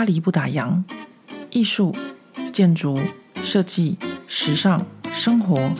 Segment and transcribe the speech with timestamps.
[0.00, 0.82] 巴黎不打烊，
[1.50, 1.94] 艺术、
[2.54, 2.98] 建筑、
[3.42, 5.70] 设计、时尚、生活，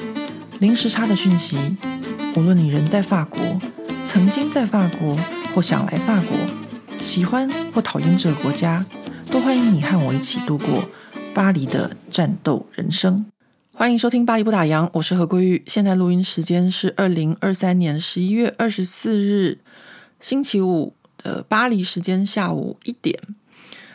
[0.58, 1.56] 零时差的讯息。
[2.36, 3.40] 无论你人在法国，
[4.04, 5.16] 曾经在法国，
[5.54, 6.36] 或想来法国，
[7.00, 8.84] 喜欢或讨厌这个国家，
[9.30, 10.84] 都欢迎你和我一起度过
[11.32, 13.24] 巴黎的战斗人生。
[13.72, 15.62] 欢迎收听《巴黎不打烊》，我是何桂玉。
[15.66, 19.60] 现在录音时间是二零二三年十一月二十四日
[20.20, 23.18] 星期五的巴黎时间下午一点。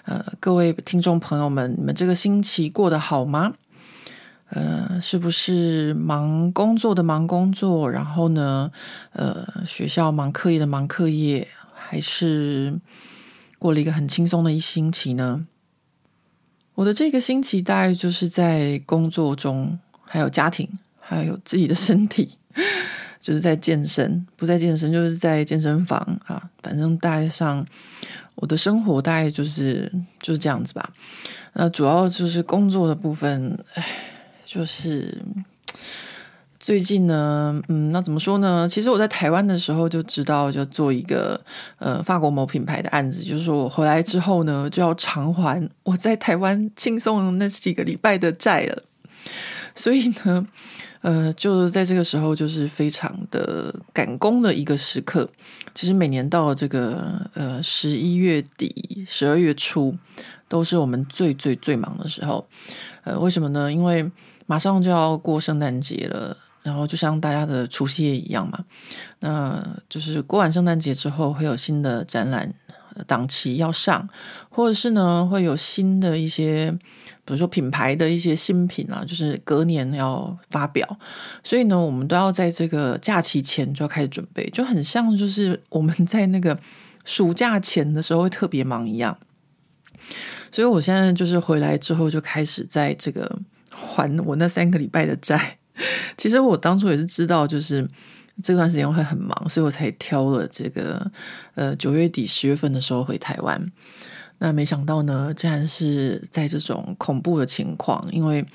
[0.05, 3.53] 呃，各位听众朋友们，你们这个星期过得好吗？
[4.49, 8.71] 呃，是不是忙工作的忙工作，然后呢，
[9.13, 12.79] 呃，学校忙课业的忙课业，还是
[13.57, 15.47] 过了一个很轻松的一星期呢？
[16.75, 22.37] 我的这个星期大概就是在工作中，还有家庭，还有自己的身体，
[23.19, 27.65] 就是在健身，不在健身就是在健身房啊，反正大概上。
[28.35, 30.89] 我的生活大概就是就是这样子吧，
[31.53, 33.85] 那主要就是工作的部分，唉，
[34.43, 35.21] 就是
[36.59, 38.67] 最近呢，嗯，那怎么说呢？
[38.69, 41.39] 其实我在台湾的时候就知道，就做一个
[41.79, 48.83] 呃法国某品牌的案子，就是说我回来之后呢，就要偿还我在台湾轻松那几个礼拜的债了，
[49.75, 50.47] 所以呢。
[51.01, 55.29] 呃，就是在这个时候，就是非常的赶工的一个时刻。
[55.75, 59.95] 其实每年到这个呃十一月底、十二月初，
[60.47, 62.47] 都是我们最最最忙的时候。
[63.03, 63.71] 呃，为什么呢？
[63.71, 64.09] 因为
[64.47, 68.65] 马上就要过圣诞节了，然后就像大家的除夕夜一样嘛。
[69.19, 72.51] 那就是过完圣诞节之后，会有新的展览
[73.05, 74.09] 档期要上，
[74.49, 76.75] 或者是呢，会有新的一些。
[77.25, 80.87] 比如说品牌的一些新品啊，就是隔年要发表，
[81.43, 86.57] 所以呢，我们都要在这个假期前就要开始准备，就很像就是我们在那个
[87.03, 89.17] 暑假前的时候会特别忙一样。
[90.51, 93.39] 所以我现在就是回来之后就开始在这个
[93.71, 95.57] 还我那三个礼拜的债。
[96.15, 97.85] 其实我当初也是知道，就是
[98.43, 101.11] 这段时间会很忙，所以我才挑了这个
[101.55, 103.71] 呃九月底十月份的时候回台湾。
[104.37, 108.45] 那没想到呢，竟然是在这种恐怖的情况，因为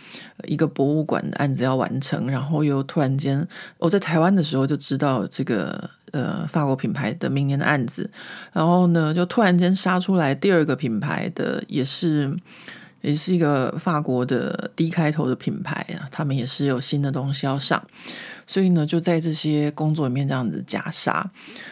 [0.44, 3.46] 一个博物馆的案子要完成，然后又突然间，
[3.78, 8.10] 我在台湾的时候就知道这个呃法国品牌的明年的案子，
[8.52, 12.30] 然后呢就突然间杀出来第二个品牌的，也是
[13.00, 17.82] 也是一个法国的 D 开头的品牌啊，他们也是有新的东西要上，
[18.46, 21.30] 所以呢就在这些工作里面这样子夹杀，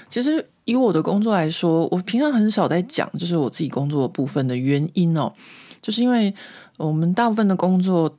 [0.09, 0.47] 其实。
[0.69, 5.33] 以我的工作来说，我平常很少在讲，就是我自己工作的部分的原因哦，
[5.81, 6.33] 就是因为
[6.77, 8.15] 我们大部分的工作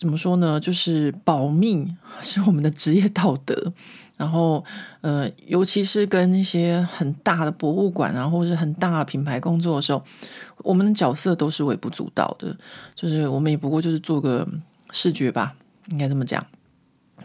[0.00, 0.58] 怎么说呢？
[0.58, 1.86] 就是保密
[2.20, 3.72] 是我们的职业道德。
[4.16, 4.64] 然后，
[5.02, 10.02] 呃，尤其是跟一些很大的博物馆啊，或者是很大的品牌工作的时候，
[10.58, 12.56] 我们的角色都是微不足道的，
[12.94, 14.46] 就是我们也不过就是做个
[14.92, 15.54] 视觉吧，
[15.90, 16.44] 应该这么讲。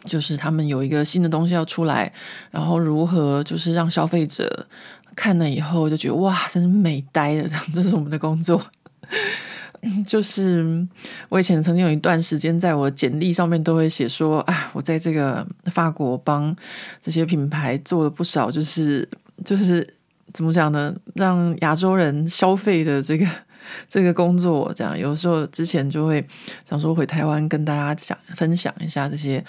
[0.05, 2.11] 就是他们有一个新的东西要出来，
[2.51, 4.67] 然后如何就是让消费者
[5.15, 8.61] 看了以后就觉得哇，真是美呆了，这样，这是我们的工作。
[10.05, 10.87] 就是
[11.29, 16.55] 我以前曾经有一段时间，在我简历上面都会写说，啊，我在这个法国帮
[17.01, 19.07] 这些品牌做了不少，就是
[19.45, 19.87] 就是
[20.33, 23.25] 怎么讲呢，让亚洲人消费的这个。
[23.87, 26.25] 这个工作这样，有时候之前就会
[26.69, 29.43] 想说回台湾跟大家讲分享一下这些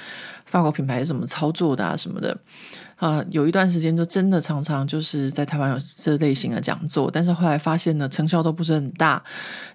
[0.44, 2.36] 法国品牌是怎么操作的啊什么的
[2.96, 3.24] 啊。
[3.30, 9.22] 有一段时间就真的常常就是在台湾有这类型的讲座，但是后来发现呢，成效都不是很大，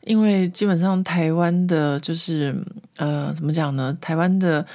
[0.04, 2.56] 因为基本上台湾的就是
[2.98, 3.96] 呃怎么讲呢？
[4.02, 4.66] 台湾的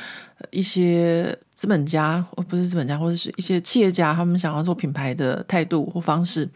[0.50, 6.48] 一些资本家，不是资本家，或者是一些企业家，他们想要做品牌的态度或方式。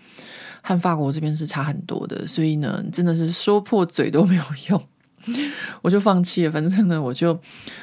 [0.66, 4.82] 和法国这边是差很多的，所以呢，真的是说破嘴都没有用，
[5.82, 6.50] 我就放弃了。
[6.50, 7.38] 反正呢，我就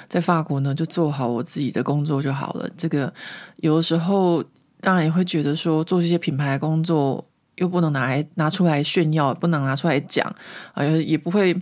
[0.10, 2.68] 在法国呢，就做好我自己的工作就好了。
[2.76, 3.14] 这个
[3.58, 4.44] 有的时候
[4.80, 7.24] 当然也会觉得说，做这些品牌工作
[7.58, 10.26] 又不能拿来拿出来炫耀，不能拿出来讲，
[10.74, 11.56] 啊，也不会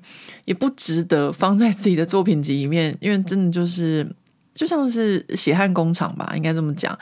[0.45, 4.10] 也不值得放在自己的作品集里面，因为真的就是。
[4.54, 6.98] 就像是血汗工厂吧，应该这么讲，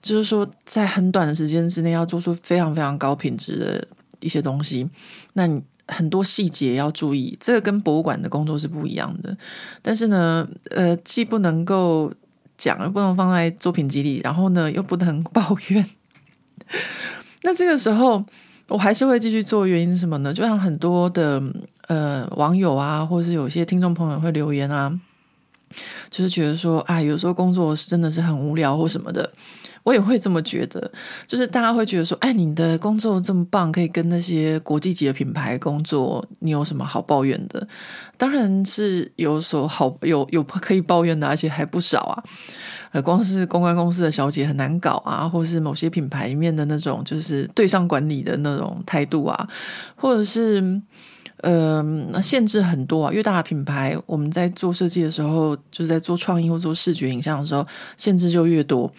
[0.00, 3.86] 就是说在很短的时间之内要做出非常非常高品质的
[4.20, 4.88] 一些东西，
[5.34, 9.36] 那你很多细节要注意，这个跟博物馆的工作是不一样的。
[9.82, 12.10] 但是呢，呃，既不能够
[12.56, 15.84] 讲，又不能放在作品集里，然后呢，又不能抱怨。
[17.42, 18.24] 那这个时候，
[18.68, 20.32] 我还是会继续做，原因是什么呢？
[20.32, 21.42] 就像很多的
[21.88, 24.98] 呃网友啊，或是有些听众朋友会留言啊。
[26.10, 29.30] 就是觉得说，啊，有时候工作是真的是很无聊或什么的，
[29.82, 30.90] 我也会这么觉得，
[31.26, 37.66] 就是大家会觉得说，哎，你的工作这么棒，可以跟那些国际级的品牌工作，你有什么好抱怨的？
[38.16, 42.24] 当然是有所好有有可以抱怨的，而且还不少啊。
[42.92, 49.48] 呃，光是公关公司的小姐很难搞啊，或是某些品牌里面的那种就是对上管理的那种态度啊，
[49.96, 50.60] 或者是
[51.42, 53.12] 嗯呃限制很多啊。
[53.12, 57.64] 越大的品牌，我们在做设计的时候，就是在做创意或做视觉影像的时候，
[57.96, 58.92] 限制就越多。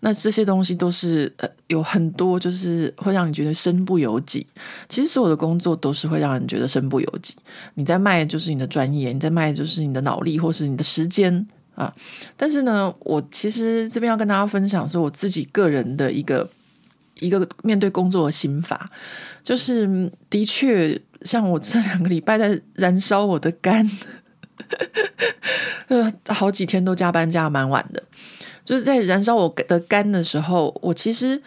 [0.00, 4.44] 那这些东西都是呃有很多，就是会让你觉得身不由己。
[4.88, 7.36] 其实所有的工作都是会让人觉得身不由己。
[7.74, 11.46] 你在卖的就是你的专业，你在卖的就是你的脑力，或是你的时间。
[11.74, 11.90] 啊，
[12.36, 16.46] 但是呢，我其实这边要跟大家分享是我自己个人的一个
[17.18, 18.90] 一个面对工作的心法，
[19.42, 23.88] 就是的确像我这两个礼拜在燃烧我的肝，
[25.88, 28.02] 呃，好几天都加班加蛮晚的，
[28.64, 31.40] 就是在燃烧我的肝的时候，我其实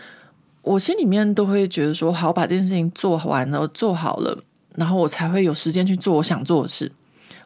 [0.62, 4.38] 我心里面都会觉得说，好，把这件事情做完了，做好了，
[4.76, 6.92] 然后我才会有时间去做我想做的事。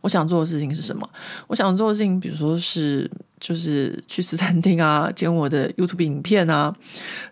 [0.02, 1.08] 我想做的事情是什么？
[1.48, 6.74] 我想做的事情，比如说是就是去吃餐厅啊，剪我的 YouTube 影片啊，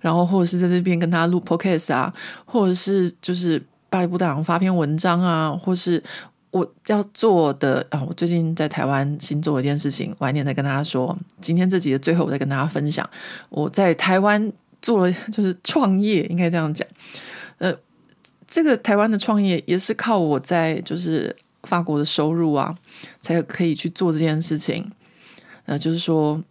[0.01, 6.03] 然后或者是在这边跟他录 Podcast 啊，或者是就是巴黎布达发篇文章啊，或是
[6.51, 11.17] 我要做的啊，我最近在台湾新做一件事情，晚点再跟大家说。
[11.41, 13.09] 今天这集的最后，我再跟大家分享
[13.49, 14.51] 我在台湾
[14.81, 16.87] 做了 就是创业，应该这样讲。
[17.57, 17.73] 呃，
[18.45, 21.35] 这个台湾的创业也是靠我在就是。
[21.63, 22.77] 法国的收入啊，
[23.19, 24.89] 才可以去做这件事情。
[25.65, 26.41] 呃，就是说，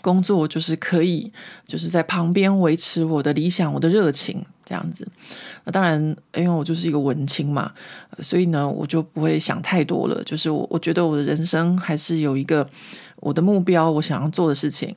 [0.00, 1.32] 工作就是可以，
[1.64, 5.06] 就是在旁边维持我的理想、我的热情这样子。
[5.64, 6.00] 那当然，
[6.34, 7.72] 因为我就是一个文青嘛，
[8.20, 10.22] 所以呢，我就不会想太多了。
[10.24, 12.68] 就是我，我觉得我的人生还是有一个
[13.16, 14.94] 我的目标，我想要做的事情。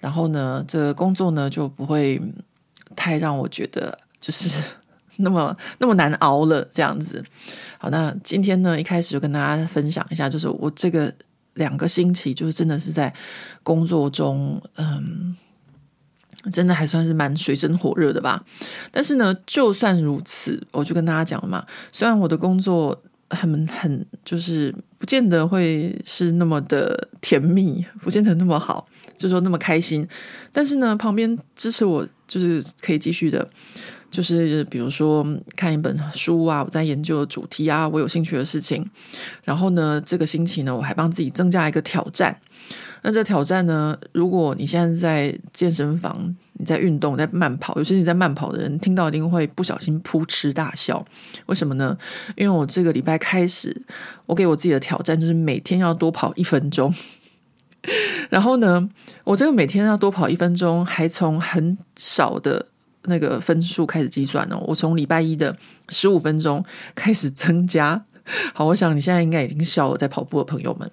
[0.00, 2.20] 然后呢，这工作呢，就不会
[2.96, 4.62] 太让我觉得就是。
[5.20, 7.20] 那么那么难熬了，这样子。
[7.76, 11.12] 好，那今天呢，一开始就跟大家分享一下，就是我这个
[11.54, 13.12] 两个星期，就是真的是在
[13.64, 15.36] 工作中，嗯，
[16.52, 18.44] 真的还算是蛮水深火热的吧。
[18.90, 28.86] 但是呢，就算如此，我就跟大家讲了嘛，虽然我的工作很很，就是不见得会是那么的甜蜜，不见得那么好，
[29.16, 30.06] 就说那么开心，
[30.52, 33.48] 但是呢，旁边支持我，就是可以继续的。
[34.10, 35.22] 就是比如说
[35.54, 38.88] 看一本书啊，我在研究的主题啊，我有兴趣的事情。
[39.44, 42.40] 然后呢，这个星期呢，我还帮自己增加一个挑战。
[43.02, 51.04] 那这挑战呢，如果你现在在健身房，你在运动，在慢跑，尤其是你在慢跑的人，听到一定会不小心扑哧大笑。
[51.46, 51.96] 为什么呢？
[52.36, 53.82] 因为我这个礼拜开始，
[54.26, 56.92] 我给我自己的挑战就是每天要多跑一分钟。
[58.28, 58.88] 然后呢，
[59.24, 62.66] 我这个每天要多跑一分钟，还从很少的。
[63.04, 65.56] 那个分数开始计算哦，我从礼拜一的
[65.88, 66.62] 十五分钟
[66.94, 68.04] 开始增加。
[68.52, 70.90] 好，我想你现在应该已经笑了，在跑步的朋友们，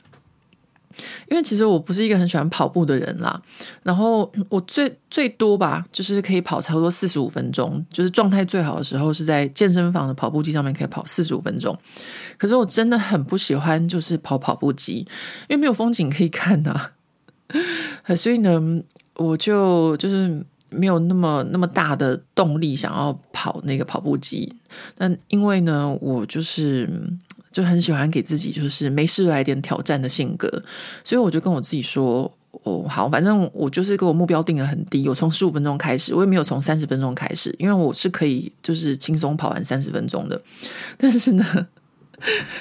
[1.29, 3.41] 因为其实我不是一个很喜欢跑步的人啦。
[3.83, 11.77] 然后我最最多吧，就是可以跑差不多四十五分钟，就是状态最好的时候是在健身房的跑步机上面可以跑四十五分钟。
[12.37, 15.07] 可是我真的很不喜欢就是跑跑步机，
[15.47, 16.91] 因为没有风景可以看呐、啊。
[18.15, 18.61] 所以呢，
[19.15, 20.45] 我就就是。
[20.71, 24.53] 没有那么那么大的动力想要跑那个跑步机，
[24.97, 26.89] 但因为呢，我就是
[27.55, 30.61] 就很喜欢给自己就是没事来点挑战的性格，
[31.05, 32.29] 所以我就跟我自己说
[32.63, 40.41] ：“哦，好，反正我就是给我目标定得很低，我从十五分钟开始，我也没有从三十分钟开始，因为我是可以就是轻松跑完三十分钟的。
[40.97, 41.67] 但是呢，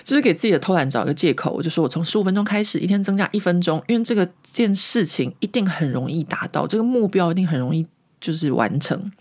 [0.04, 7.84] 就是给自己的偷懒找一个借口，我就说我从十五分钟开始，一天增加一分钟，因为这个件事情一定很容易达到，这个目标一定很容易。”
[8.20, 9.12] 就是完成，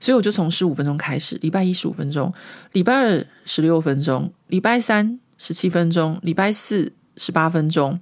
[0.00, 2.32] 所以我就从十五分钟开始，礼拜一十五分钟，
[2.72, 7.98] 礼拜二十六分钟，礼拜三十七分钟，礼拜四十八分钟，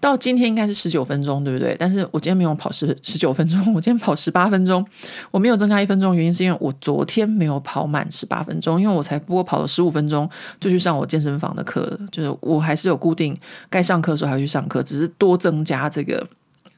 [0.00, 1.74] 到今天应该是十九分钟，对不对？
[1.78, 4.86] 但是我今天没有跑十十九分钟， 我今天跑十八分钟，
[5.30, 10.28] 我没有增加一分钟，原因是因为我昨天没有跑满十八分钟，因为我才不过跑了十五分钟
[10.60, 13.36] 就去上我健身房的课了，就是我还是有固定
[13.68, 16.26] 该上课的时候还要去上课，只是多增加这个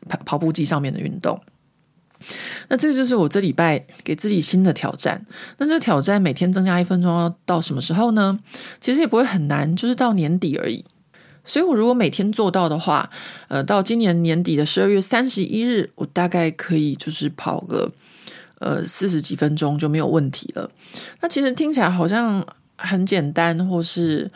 [0.09, 1.39] 跑跑步机上面的运动。
[2.69, 5.25] 那这就是我这礼拜给自己新的挑战。
[5.59, 8.39] 那这挑战每天增加一分钟，要到什么时候呢？
[8.81, 10.85] 其实也不会很难，就是到年底而已。
[11.45, 13.11] 所以我如果每天做到的话，
[13.49, 17.91] 呃，到今年年底的十二月三十一日，我大概可以就是跑个
[18.59, 20.71] 呃四十几分钟就没有问题了。
[21.21, 22.47] 那其实听起来好像
[22.77, 24.31] 很简单，或是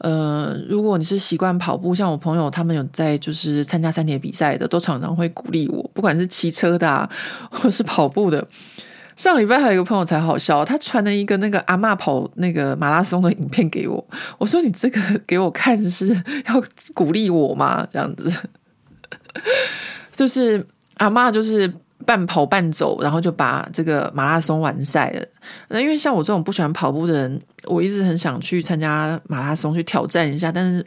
[0.00, 7.08] 呃，如果你是习惯跑步，像我朋友他们有在就是参加三铁比赛的，都常常会鼓励我，不管是骑车的啊，
[7.50, 8.46] 或是跑步的。
[9.16, 14.04] 上礼拜还有一个朋友才好笑，他传了一个那个阿嬷跑那个马拉松的影片给我，
[14.38, 16.08] 我说你这个给我看是
[16.46, 16.62] 要
[16.94, 17.86] 鼓励我吗？
[17.92, 18.32] 这样子，
[20.14, 20.66] 就是
[20.96, 21.72] 阿嬷就是。
[22.06, 25.26] 半跑半走，然后就把这个马拉松完赛了。
[25.68, 30.50] 那因为像我这种不喜欢跑步的人，我一直很想去参加马拉松，去挑战一下。
[30.50, 30.84] 但是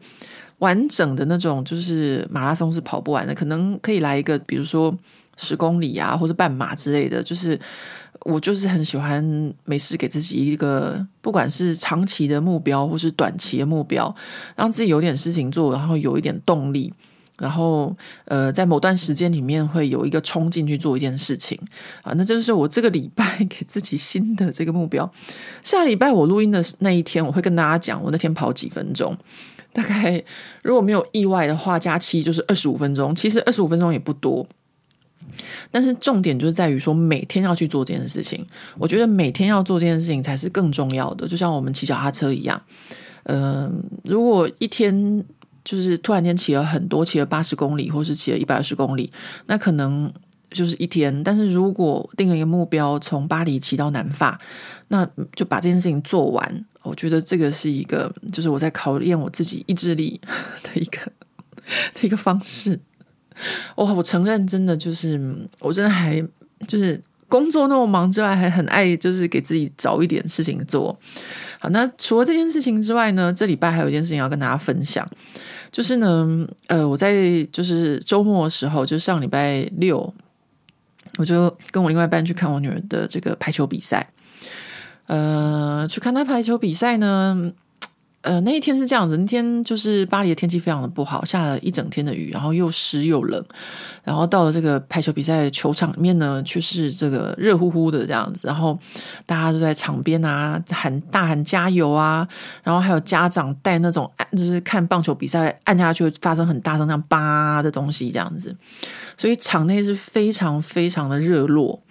[0.60, 4.96] 完整的那种就是马拉松是跑不完的，可能可以来一个，比如说
[5.38, 7.22] 十公里啊，或者半马之类的。
[7.22, 7.60] 就是
[8.22, 14.14] 我就是很喜欢没事给自己一个，不管是长期的目标或是短期的目标，
[14.56, 16.94] 让自己有点事情做，然后有一点动力。
[17.40, 17.94] 然后，
[18.26, 21.60] 呃，在某段时间里面会有一个冲劲去做一件事情
[22.04, 25.12] 啊，那就是我这个礼拜给自己新的这个目标。
[25.64, 29.18] 下礼拜我录音的那一天，我会跟大家讲我那天跑几分钟，
[29.74, 30.24] 大概
[30.62, 33.16] 如果没有意外的话，加七就是二十五分钟。
[33.16, 34.48] 其实二十五分钟也不多，
[35.72, 38.46] 但是重点就是在于说每天要去做这件事情。
[38.78, 42.62] 我觉得每天要做这件事情才是更重要的，就像我们骑脚踏车一样。
[43.24, 45.26] 嗯、如果一天。
[45.64, 49.12] 就是突然间骑了很多，骑了八十公里，或是骑了一百二十公里，
[49.48, 50.12] 那可能
[50.52, 51.24] 就是一天。
[51.24, 54.40] 但是如果定了一个目标，从巴黎骑到南法，
[54.90, 56.66] 那就把这件事情做完。
[56.82, 60.20] 我觉得这个是一个，就是我在考验我自己意志力
[60.64, 61.00] 的一个
[61.94, 62.78] 的一个方式。
[63.76, 66.22] 我我承认，真的就是我真的还
[66.68, 71.00] 就是工作那么忙之外，还很爱就是给自己找一点事情做。
[71.64, 75.08] 好，那除了这件事情之外呢，这礼拜还有一件事情要跟大家分享。
[75.72, 80.14] 就是呢，呃，我在就是周末的时候，就上礼拜六，
[81.18, 84.06] 我就跟我另外一半去看我女儿的这个排球比赛。
[85.08, 87.54] 呃，去看她排球比赛呢。
[88.24, 93.46] 呃，那一天是这样子，那天就是巴黎的天气非常的不好，下了一整天的雨，然后又湿又冷，
[94.02, 98.80] 然后到了这个排球比赛球场面呢，却是这个热乎乎的这样子，然后
[99.26, 102.26] 大家都在场边啊喊大喊加油啊，
[102.64, 108.56] 然后还有家长带那种就是看棒球比赛按下去发生很大声那样叭的东西这样子，
[109.18, 111.84] 所以场内是非常非常的热络，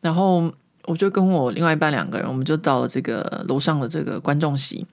[0.00, 0.52] 然后。
[0.90, 4.84] 我就跟我另外一半两个人，我们就到了这个楼上的这个观众席，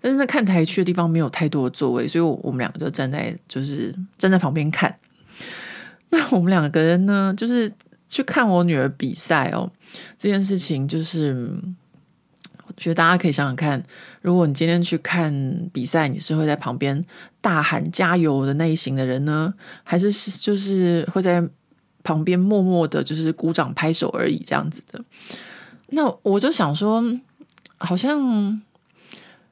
[0.00, 4.96] 但是那看台区的地方没有太多的座位，所以我们两个就站在就是站在旁边看。
[6.08, 7.70] 那我们两个人呢，就是
[8.08, 9.70] 去看我女儿比赛哦。
[10.16, 11.50] 这件事情就是，
[12.66, 13.84] 我觉得大家可以想想看，
[14.22, 15.30] 如果你今天去看
[15.70, 17.04] 比赛，你是会在旁边
[17.42, 19.52] 大喊加油的那一型的人呢，
[19.84, 21.46] 还是就是会在？
[22.02, 25.02] 旁边默默的，就是鼓掌拍手而已，这样子的。
[25.88, 27.04] 那我就想说，
[27.78, 28.60] 好像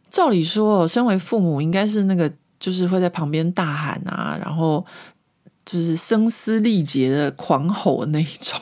[0.08, 4.84] 照理说，身为父母应该是那个，就是会在旁边大喊啊，然后
[5.64, 8.60] 就是声嘶力竭的狂吼那一种。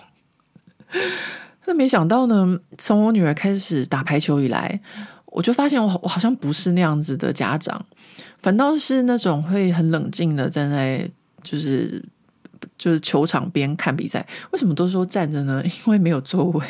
[1.66, 4.80] 那没想到呢，从我女儿开始打排球以来，
[5.26, 7.84] 我就发现我我好像不是那样子的家长，
[8.42, 11.08] 反倒是那种会很冷静的站在
[11.42, 12.04] 就是。
[12.78, 15.60] 就是球场边看比赛，为什么都说站着呢？
[15.66, 16.62] 因为没有座位，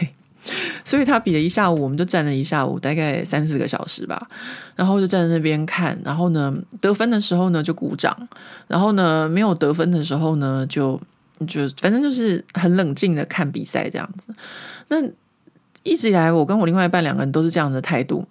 [0.85, 4.27] 所以他比了一下午，我们就站了一下午，大概三四个小时吧。
[4.75, 8.17] 然后就站在那边看，然后呢，得分的时候呢就鼓掌，
[8.67, 10.99] 然后呢没有得分的时候呢就
[11.47, 14.29] 就反正就是很冷静的看比赛这样子。
[14.89, 14.97] 那
[15.83, 18.27] 一直以来，我跟我另外一半两个人都是这样的态度。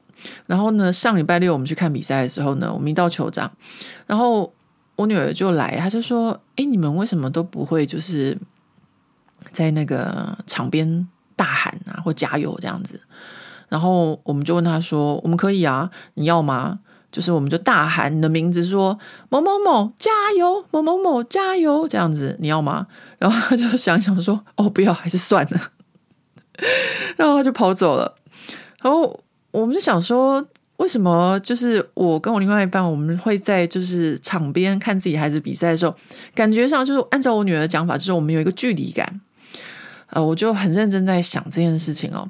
[0.48, 3.52] 然后呢，上礼拜六我们去看比赛的时候呢，我们一到球场，
[4.08, 4.52] 然后。
[4.98, 8.38] 我女儿就来，她就说：“哎，你们为什么都不会就是
[9.52, 13.00] 在那个场边大喊啊，或加油这样子？”
[13.70, 16.80] 然后我们就问她说：“我们可以啊，你要吗？”
[17.12, 18.98] 就是我们就大喊你的名字，说
[19.30, 22.88] “某某某加油，某某某加油”这样子，你要吗？
[23.20, 25.72] 然后她就想想说：“哦，不要，还是算了。
[27.16, 28.16] ”然后她就跑走了。
[28.82, 30.44] 然后我们就想说。
[30.78, 35.96] 为什么就是我跟我另外一半，我们会在就是场边看自己孩子比赛的时候，
[36.34, 39.22] 感觉上就是按照我女儿的讲法，就是我们有一个距离感。
[40.10, 42.26] 呃，我就很认真在想这件事情哦。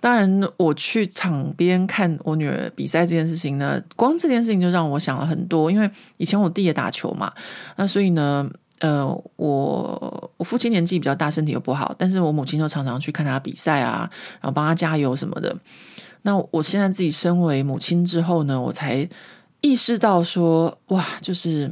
[0.00, 5.70] 当然，我去场边看我女儿比赛这件事情呢，光这件事情就让我想了很多。
[5.70, 7.30] 因为以前我弟也打球嘛，
[7.76, 9.06] 那所以呢，呃，
[9.36, 14.08] 我我父亲年纪比较大，身体又不好，但是我母亲就常常去看他比赛啊，
[14.40, 15.54] 然后帮他加油什么的。
[16.22, 19.08] 那我现在自己身为母亲之后呢，我才
[19.60, 21.70] 意识到说，哇，就是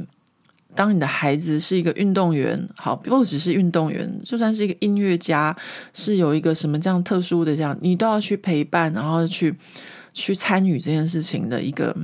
[0.75, 5.55] 当你的孩子是一个运动员，好，不只是运动员，就算是一个音乐家，
[5.93, 9.55] 是有一个什么这样特殊的这样，你都要去陪伴，然后去
[10.13, 11.95] 去参与这件事情的一个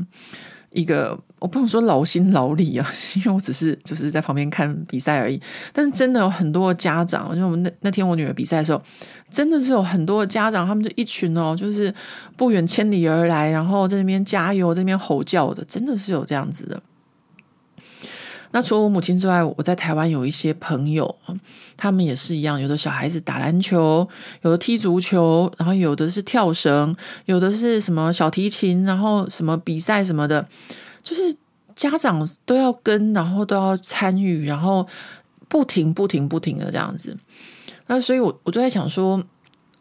[0.76, 5.42] 一个，我不能说劳心劳力啊， 因为我只是就是在旁边看比赛而已。
[5.74, 8.82] 但是真的有很多家长，就我们那那天我女儿比赛的时候，
[9.32, 11.94] 真的是有很多家长，他们就一群哦，就是
[12.36, 16.82] 不远千里而来，然后在那边加油，在那边吼叫的，真的是有这样子的。
[18.56, 21.14] 那除了我母亲之外，我在台湾有一些朋友，
[21.76, 24.08] 他们也是一样，有的小孩子打篮球，
[24.44, 26.96] 有的踢足球，然后有的是跳绳，
[27.26, 30.48] 有的是什么小提琴，然后什么比赛什么的，
[31.04, 31.36] 就是
[31.76, 34.88] 家长都要跟，然后都要参与，然后
[35.50, 37.18] 不停不停不停的这样子。
[37.88, 39.22] 那所以我我就在想说，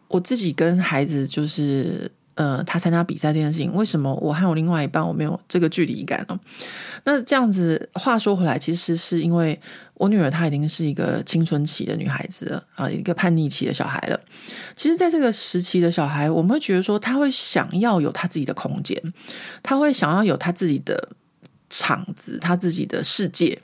[0.09, 2.11] 我自己跟孩子就是。
[2.35, 6.39] 呃，他参加比赛这件事情，为什么我和我另外一半我没有这个距离感呢？
[7.05, 9.61] 那这样子话说回来，其实是因为
[9.95, 14.19] 我女儿她已经是一个青春期的女孩子了啊，一个叛逆期的小孩了。
[14.75, 19.01] 其实，在这个时期的小孩，我们会觉得说，他会想要有他自己的空间，
[19.63, 21.11] 他会想要有他自己的
[21.71, 23.61] 场子，他自己的世界，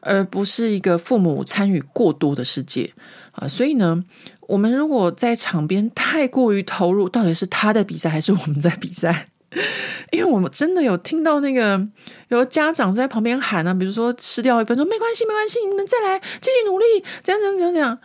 [0.00, 2.94] 而不是一个父母参与过多的世界
[3.32, 3.46] 啊。
[3.46, 4.02] 所以呢。
[4.46, 9.28] 我们如果在场边太过于投入，到底是他在比赛还是我们在比赛？
[10.12, 11.80] 因为我们真的有听到那个
[12.28, 16.84] 有家长在旁边喊啊，比如说吃掉一分钟，没关系，没关系，你们再来，继续努力，
[17.22, 17.98] 这样这样这样这样。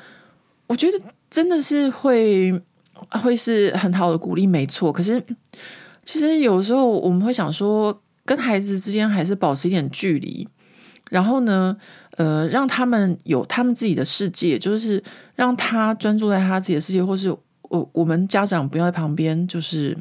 [0.68, 2.54] 我觉得真的是会
[3.22, 4.92] 会是很好的鼓励，没错。
[4.94, 5.22] 可是
[6.06, 10.48] 其实有时候我们会想说，跟孩子之间还是保持一点距离，
[11.10, 11.76] 然后呢，
[12.18, 15.02] 呃，让他们有他们自己的世界，就是
[15.36, 17.30] 让他专注在他自己的世界，或是
[17.64, 19.98] 我我们家长不要在旁边，就是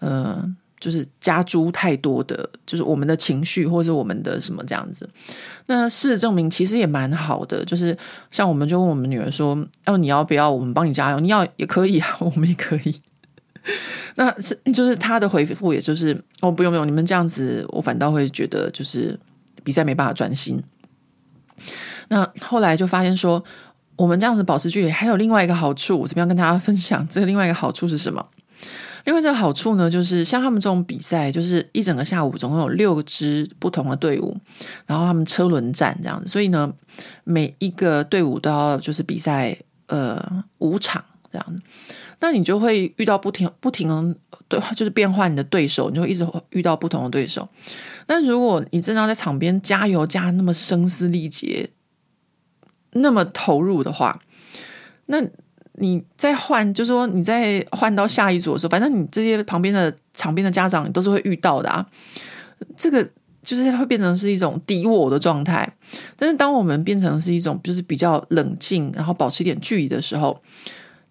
[0.00, 0.44] 呃，
[0.78, 5.08] 就是加诸太多的，就是我们的情绪或者我们的什么这样子。
[5.66, 7.96] 那事实证明，其实也蛮好的，就是
[8.30, 9.56] 像我们就问我们女儿说
[9.86, 11.20] ：“哦，你要不要我们帮你加油？
[11.20, 13.00] 你要也可以啊， 我们也可以。”
[14.16, 19.18] 那是就是他的回复，也就是哦，不用不用，你们这样子，我反倒会觉得就是
[19.62, 20.62] 比赛没办法专心。
[22.10, 23.42] 那后来就发现说，
[23.96, 27.06] 我们这样子保持距离还有另外一个好处，我这边要跟大家分享。
[27.08, 28.24] 这个另外一个好处是什么？
[29.04, 34.36] 另外这个好处呢，就是像他们这种比赛，就是一整个下午总共有六支不同的队伍，
[34.86, 36.70] 然后他们车轮战这样子，所以呢，
[37.24, 39.56] 每一个队伍都要就是比赛
[39.86, 40.22] 呃
[40.58, 41.62] 五场这样子。
[42.22, 44.14] 那你就会遇到不停不停
[44.46, 47.48] 对，就是变换你的对手，你就一直遇到不同的对手。
[48.04, 51.70] 但如果你真的要在场边加油加那么声嘶力竭，
[52.92, 54.20] 那么投入的话，
[55.06, 55.22] 那
[55.74, 61.86] 你再换，就是说你再换到下一组的时候，反正你这些旁边的场边的家长都是会遇到的啊。
[62.76, 63.08] 这个
[63.42, 65.70] 就是会变成是一种敌我的状态。
[66.16, 70.40] 但是当我们变成是一种就是比较冷静，然后保持一点距离的时候。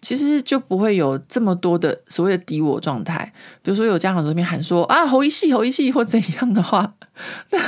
[0.02, 3.30] 其实就不会有这么多的所谓的敌我状态。
[3.60, 6.94] 比如说有家长在那边喊说啊，吼一戏，吼一戏或怎样的话，
[7.50, 7.58] 那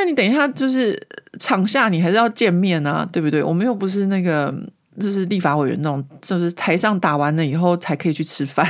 [0.00, 0.98] 那你等一下就是
[1.38, 3.42] 场下你还是要见面啊，对不对？
[3.42, 4.50] 我们又不是那个
[4.98, 8.66] 就是立法委员那种，就是台上打完了以后才可以去吃饭。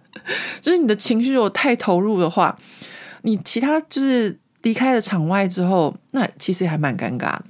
[0.60, 2.54] 就是你的情绪如果太投入的话，
[3.22, 7.44] 你其他就是离开了场外之后，那其实还蛮尴尬的。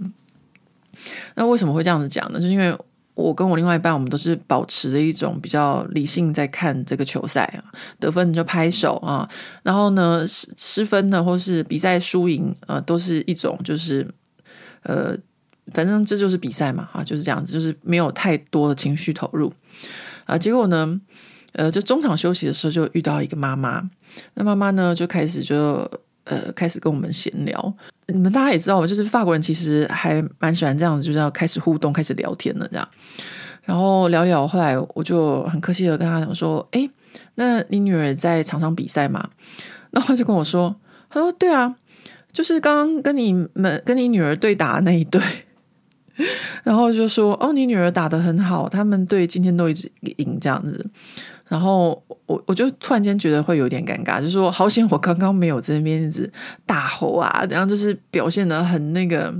[1.34, 2.38] 那为什么会这样子讲呢？
[2.38, 2.72] 就是因为。
[3.18, 7.58] 我跟我另外一半，我们都是保持着一种比较理性在看这个球赛啊，
[7.98, 9.28] 得分就拍手啊，
[9.64, 14.06] 然后呢失失分呢，或是比赛输赢，呃，都是一种就是
[14.84, 15.16] 呃，
[15.72, 19.52] 反正这就是比赛嘛，啊，就是这样子，就是没有太多的情绪投入
[20.24, 20.38] 啊。
[20.38, 21.00] 结果呢，
[21.54, 23.90] 呃，就中场休息的时候就遇到一个妈妈，
[24.34, 25.90] 那妈妈呢就开始就。
[26.28, 27.74] 呃，开始跟我们闲聊。
[28.06, 32.88] 你们大家也知道，就是法国人其实还蛮喜欢这样子，就是要开始互动、开始聊天的这样。
[33.64, 36.90] 然后聊聊，后来我就很客气的跟他讲说：“诶，
[37.34, 39.28] 那你女儿在场上比赛吗？”
[39.90, 40.74] 然后他就跟我说
[41.10, 41.76] ：“他说对啊，
[42.32, 45.20] 就是刚刚跟你们跟你女儿对打的那一队。
[46.64, 50.86] ”然后就说：“哦，你女儿打得很好，他们队今天都一直赢这样子。”
[51.48, 56.30] 然后我我就突然间觉得会有点尴尬，就说好险我刚刚没有在那边一直
[56.66, 59.34] 大吼啊，然后就是表现的很那个，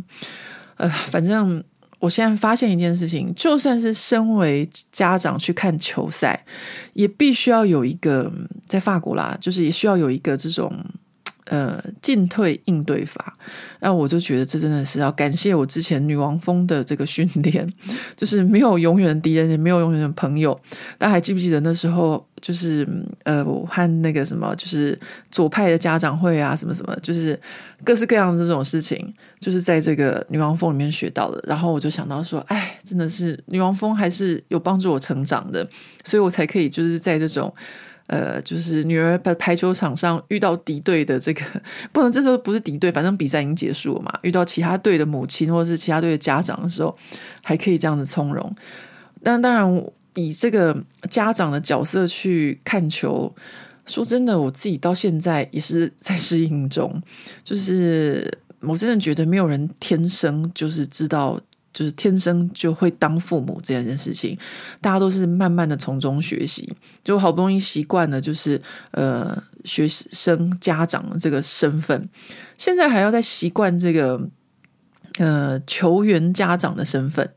[0.76, 1.62] 呃，反正
[1.98, 6.44] 我现在发现一件事情，就算是身为家长去看球赛，
[6.94, 8.32] 也必须要有一个
[8.66, 10.72] 在法国啦，就是也需要有一个这种。
[11.48, 13.36] 呃，进退应对法，
[13.80, 17.66] 那我就觉得这真的是要感谢我之前女王蜂的这个训练，
[18.14, 20.58] 就是没有永远的敌人，也没有永远的朋友。
[20.98, 22.86] 大家还记不记得那时候，就是
[23.24, 24.98] 呃，我和那个什么，就是
[25.30, 27.40] 左派的家长会啊，什么什么，就是
[27.82, 31.42] 各式各样的这种事情，就是在这个女王蜂里面学到的。
[31.48, 35.66] 然后我就想到说，哎，真的是女王蜂还是有帮助我成长的，
[36.04, 37.50] 所以我才可以就是在这种。
[38.08, 41.44] 呃，就是女儿在排球场上遇到敌对的这个，
[41.92, 44.12] 不能这时候不是敌对，反正比赛已经结束了嘛。
[44.22, 46.96] 遇到其他队的母亲或者是其他队的家长的时候，
[47.42, 48.56] 还可以这样子从容。
[49.22, 50.76] 但当然，以这个
[51.10, 53.30] 家长的角色去看球，
[53.86, 57.02] 说真的，我自己到现在也是在适应中。
[57.44, 58.26] 就是
[58.60, 61.38] 我真的觉得没有人天生就是知道。
[61.72, 64.36] 就是天生就会当父母这件事情，
[64.80, 66.72] 大家都是慢慢的从中学习，
[67.04, 68.60] 就好不容易习惯了，就是
[68.92, 72.08] 呃学生家长的这个身份，
[72.56, 74.20] 现在还要再习惯这个
[75.18, 77.30] 呃球员家长的身份。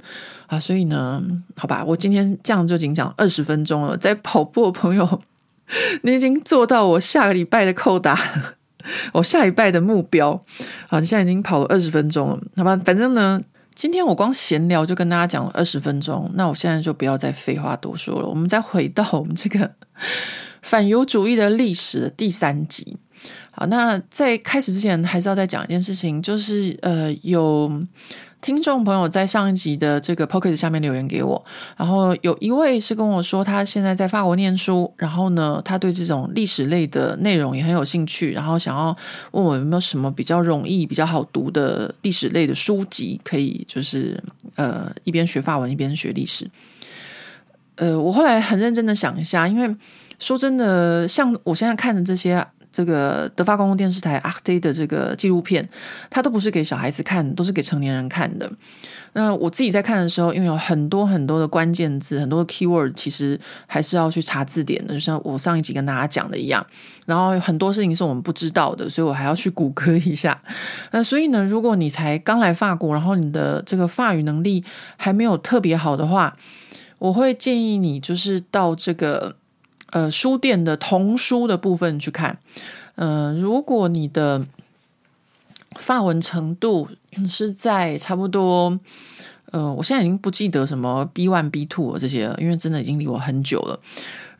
[0.47, 1.23] 啊，所以呢，
[1.55, 5.21] 好吧，我今天这样就仅讲二十分钟了，在跑步的朋友，
[6.03, 8.19] 你已经做到我下个礼拜的扣打，
[9.13, 10.31] 我下礼拜的目标。
[10.89, 13.41] 啊，你现在已经跑了二十分钟了，好吧，反正呢。
[13.73, 18.27] 今天我光闲聊就跟大家讲了二十分钟，那我现在就不要再废话多说了。
[18.27, 19.71] 我们再回到我们这个
[20.61, 22.97] 反犹主义的历史的第三集。
[23.51, 27.71] 好，那在开始之前，还是要再讲一件事情，就是呃有。
[28.41, 31.43] 听众朋友在上一集的这个 pocket 下面留言给我，
[31.77, 38.97] 然后有一位是跟我说，他现在在法国念书，然后呢，他对这种历史类的内容也很有兴趣，然后想要
[39.31, 44.19] 问我有没有什么比较容易、比较好读的历史类的书籍，可以就是
[44.55, 46.49] 呃一边学法文一边学历史。
[47.75, 49.75] 呃，我后来很认真的想一下，因为
[50.17, 52.43] 说真的，像我现在看的这些。
[52.71, 55.67] 这个德法公共电视台 ARTE 的这个纪录片，
[56.09, 58.49] 它都不是给小孩子看，都是给成年人看的。
[59.13, 66.65] 那我自己在看的时候，因为有很多很多的关键字，很多的 keyword，其实还是要去查字典的，就像我上一集跟大家讲的一样。
[67.05, 70.41] 然后很多事情是我们不知道的，所以我还要去谷歌一下。
[70.91, 74.63] 那所以呢，如果你才刚来法国，然后你的这个法语能力
[74.95, 76.37] 还没有特别好的话，
[76.99, 79.35] 我会建议你就是到这个。
[79.91, 82.39] 呃，书店的童书的部分去看，
[82.95, 84.45] 呃，如果你的
[85.75, 86.87] 发文程度
[87.27, 88.79] 是在差不多，
[89.51, 93.77] 呃，我现在已经不记得什么 B one、B two 这些了，因为真的已经离我很久了。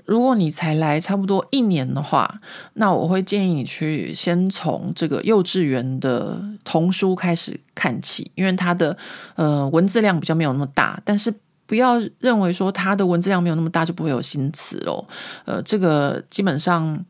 [0.06, 2.40] 如果你才来差不多一年的话，
[2.76, 8.98] 那我会建议你去先从这个幼稚园的童书开始看起，因为它的
[9.36, 11.34] 呃文字量比较没有那么大，但是。
[11.72, 15.08] 不要认为说它的文字量没有那么大就不会有新词喽。
[15.46, 17.06] 呃，这个基本上，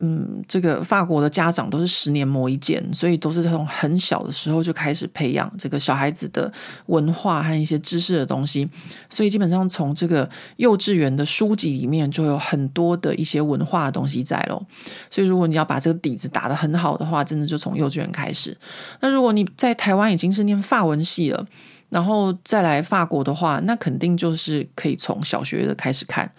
[0.00, 6.52] 嗯，这个法国的家长都是十年磨一剑，所以都是从很小的时候就开始培养这个小孩子的
[6.88, 8.68] 文化和一些知识的东西。
[9.08, 14.62] 所以基本上从这个幼稚园的书籍里面就有很多的一些文化的东西在喽。
[15.10, 18.54] 所以如果你要把这个底子打得很好的话，真的就从幼稚园开始。
[19.00, 21.46] 那如果你在台湾已经是念法文系了。
[21.88, 26.30] 然后再来法国的话，那肯定就是可以从小学的开始看。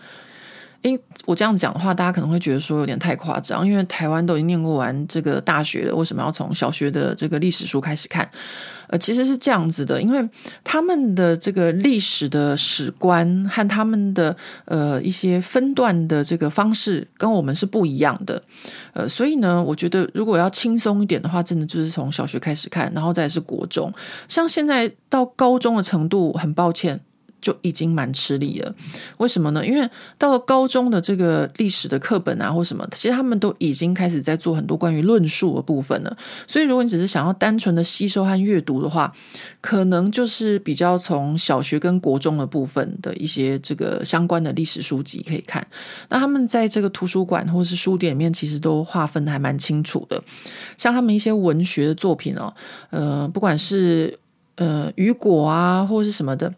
[0.81, 8.29] 因为我这样讲的话，大家可能会觉得说有点太夸张，因为台湾都已经念过完这个大学了，为什么要从小学的这个历史书开始看？
[8.89, 10.27] 呃，其实是这样子的，因为
[10.63, 18.41] 他们的这个历史的史观和他们的呃一些分段的这个方式跟我们是不一样的，
[18.93, 23.93] 呃，所以呢，我觉得如果要轻松一点的话，真的就是从小学开始看，然后再是国中，
[24.27, 26.99] 像现在到高中的程度，很抱歉。
[27.41, 28.75] 就已经蛮吃力了，
[29.17, 29.65] 为什么呢？
[29.65, 36.17] 因为到了高中的这个历史的课本啊，或什么，其实他们都已经开始在做很多关于论述的部分了。
[36.47, 39.13] 所以，如果你只是想要单纯的吸收和阅读的话，
[39.61, 45.65] 可能就是比较从小学跟国中的部分的一些这个相关的历史书籍可以看。
[46.09, 50.21] 那他们在这个图书馆或是书店里面，其实都划分的还蛮清楚的。
[50.77, 52.53] 像他们一些文学的作品哦，
[52.89, 54.17] 呃，不管是
[54.55, 56.53] 呃雨果啊，或是什么的。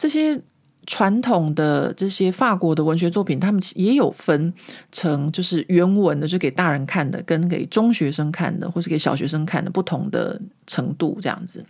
[0.00, 0.40] 这些
[0.86, 4.50] 传统的这些法国的文学作品，他们也有分
[4.90, 11.62] 成，就是原文的，就给大人看的，跟给中学生看的，或是给小学生看的不同的程度，这样子。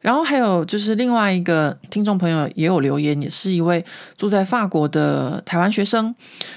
[0.00, 3.84] 然后还有就是另外一个听众朋友也有留言，也是一位
[4.16, 6.14] 住在法国的台湾学生，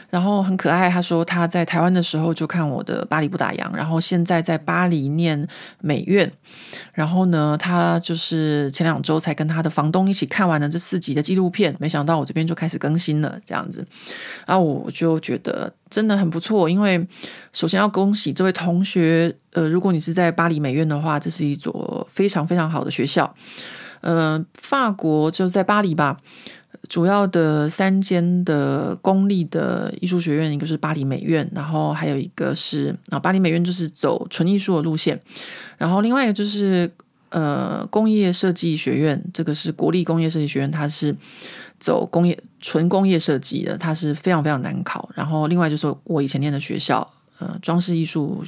[0.10, 0.90] 然后很可爱。
[0.90, 5.48] 他说他在台湾的时候就看我的《巴黎不打烊》，然后现在在巴黎念
[5.80, 6.32] 美院。
[6.94, 13.86] 然后呢，他就是前两周才跟他的房东一起看完了这四集的纪录片，没想到我这边就开始更新了这样子。
[14.46, 17.08] 然后我就觉得真的很不错，因为
[17.52, 19.36] 首先要恭喜这位同学。
[19.54, 23.36] 呃，如果你是在巴黎美院的话，这是一所非常非常好的学校。
[24.02, 26.22] 呃，法国就在巴黎吧，
[26.88, 35.20] 主要的三间的公立的艺术学院，一个是巴黎美院，然后还有一个是啊，巴黎美院就是走纯艺术的路线，
[35.78, 36.90] 然后另外一个就是
[37.30, 41.14] 呃工业设计学院，这个是国立工业设计学院，它是
[41.80, 45.10] 走工业纯工业设计的，它是非常非常难考。
[45.16, 48.44] 然后另外就是我以前念的学校，呃，装饰艺术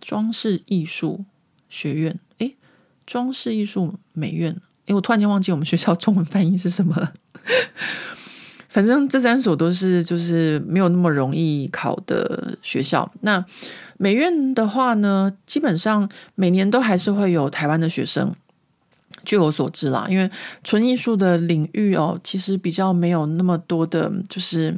[0.00, 1.24] 装饰艺术
[1.68, 2.54] 学院，诶，
[3.06, 4.60] 装饰艺术美院。
[4.86, 7.12] 诶，我突然间忘记我们学校中文翻译是什么了。
[8.68, 13.10] 反正这三所都是就是没有那么容易考的学校。
[13.22, 13.42] 那
[13.96, 18.34] 美院的话呢，基本上每年都还是会有台湾的学生。
[19.26, 20.30] 据我所知啦，因为
[20.64, 24.74] 纯艺术的领域哦，其实比较没有那么多的，就是。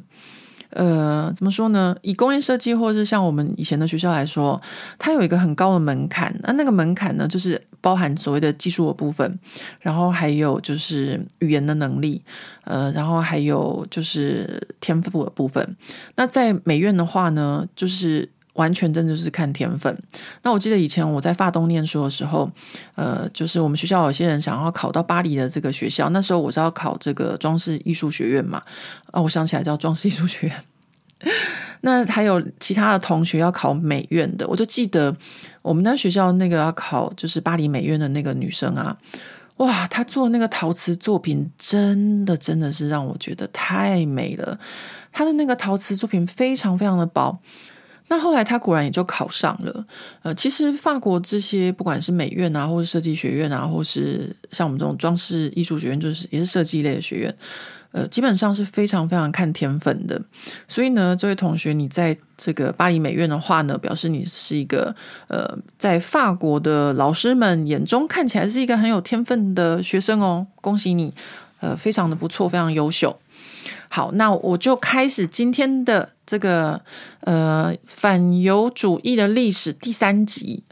[0.70, 1.96] 呃，怎么说呢？
[2.02, 4.60] 以工业设计或者是像我们以前的学校来说，
[4.98, 6.32] 它有一个很高的门槛。
[6.42, 9.38] 那那个门槛呢，就是包含所谓的技术的部分，
[9.80, 12.22] 然后还有就是语言的能力，
[12.64, 15.74] 呃，然后还有就是天赋的部分。
[16.16, 19.96] 那在美院的话呢，就是完全真的就是看天分。
[20.42, 22.50] 那我记得以前我在法东念书的时候，
[22.96, 28.60] 呃，就是我们学校有些人想要考到巴黎的这个学校，那时候我是要考这个装饰艺术学院嘛。
[29.12, 30.56] 啊，我想起来叫装饰艺术学院。
[31.82, 35.16] 那还有其他的同学要考美院的，我就记得
[35.62, 38.96] 我们那学校那个要考就是巴黎美院的那个女生啊，
[39.58, 44.58] 哇，她做那个陶瓷作品真的真的是让我觉得太美了。
[45.12, 47.38] 她的那个陶瓷作品非常非常的薄。
[48.08, 49.86] 那后来他果然也就考上了。
[50.22, 57.34] 呃，其实法国这些不管是美院啊，或是设计学院啊，或是像我们这种装饰艺术学院，就是也是设计类的学院。
[57.90, 60.20] 呃，基本上是非常非常看天分的，
[60.68, 64.94] 所以呢，这位同学，你在这个巴黎美院的话呢，表示你是一个
[65.28, 71.14] 呃，在法国的老师们眼中看起来是一个很有天分的学生哦，恭喜你，
[71.60, 73.18] 呃，非常的不错，非常优秀。
[73.88, 76.80] 好，那我就开始今天的这个
[77.20, 80.62] 呃反犹主义的历史第三集。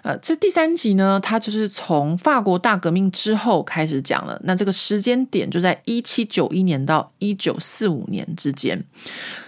[0.00, 4.40] 呃，这第三集呢，它就是从法国大革命之后开始讲了。
[4.44, 8.82] 那这个时间点就在一七九一年到一九四五年之间。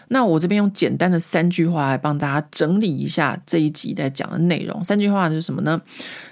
[0.08, 4.84] 那我这边用简单的三句话来帮大家整理一下这一集在讲的内容。
[4.84, 5.80] 三句话是什么呢？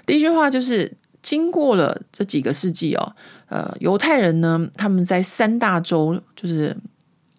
[0.05, 0.95] 第一句话就是，
[1.29, 3.15] 经过了这几个世纪哦，
[3.49, 6.75] 呃，犹太人呢，他们在三大洲就是。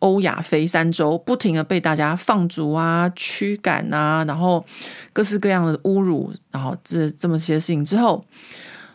[0.00, 4.64] 欧亚非三洲不停的被大家放逐啊、驱赶啊，然后
[5.12, 8.24] 各式各样的侮辱，然后这这么些事情之后，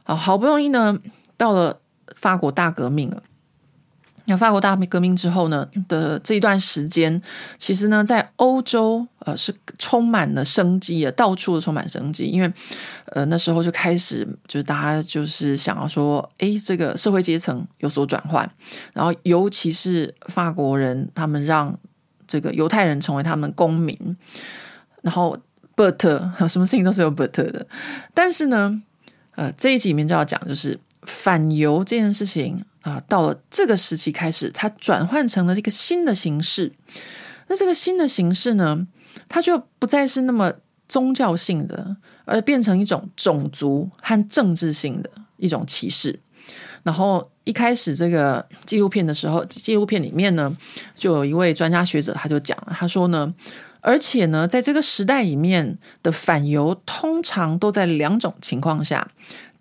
[0.05, 0.97] 啊好不容易呢，
[1.35, 1.77] 到了
[2.15, 3.21] 法国大革命了。
[4.25, 7.21] 那法国大革命之后呢的这一段时间，
[7.57, 12.49] 其实呢，在欧洲呃是充满了生机的，到处都充满生机，因为
[13.07, 18.49] 呃那时候就开始就是大家就是想要说，哎，这个社会阶层有所转换，
[18.93, 21.77] 然后尤其是法国人，他们让
[22.25, 24.15] 这个犹太人成为他们公民，
[25.01, 25.37] 然后
[25.75, 25.99] but
[26.47, 27.67] 什么事情都是有 but 的，
[28.13, 28.81] 但是呢，
[29.35, 32.63] 呃这一集里面就要讲就是反犹这件事情。
[32.83, 36.71] 啊，到了这个时期开始，它转换成了一个新的形式。
[37.47, 38.87] 那这个新的形式呢，
[39.27, 40.53] 它就不再是那么
[40.87, 46.19] 宗教性的，而变成一种种族和政治性的一种歧视。
[46.83, 50.55] 然后一开始这个纪录片的时候，纪录片里面呢，
[50.93, 53.33] 就有一位专家学者他就讲了，他说呢，
[53.79, 59.09] 而且呢，在这个时代里面的反犹，通常都在两种情况下。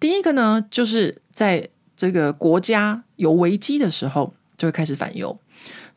[0.00, 1.68] 第一个呢，就是在
[2.02, 5.38] 这个国家有危机的时候，就会开始反犹。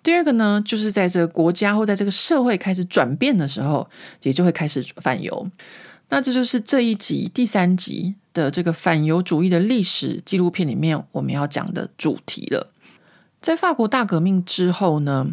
[0.03, 3.89] 第二个呢，就是在这个国家或在这个社会开始转变的时候，
[4.21, 5.49] 也就会开始反犹。
[6.09, 12.71] 那这就是这一集第三集的这个反犹主义的历史纪录片里面我们要讲的主题了。
[13.45, 15.23] 在法国大革命之后呢，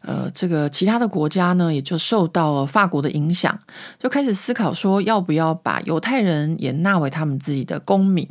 [0.00, 3.56] 呃，这个其他的国家呢，也就受到了法国的影响，
[4.00, 8.26] 就开始思考说，要不要把犹太人也纳为他们自己的公民。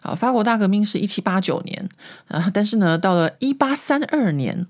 [0.00, 1.88] 啊，法国大革命是一七八九年，
[2.26, 4.66] 啊，但是呢，到了一八三二年，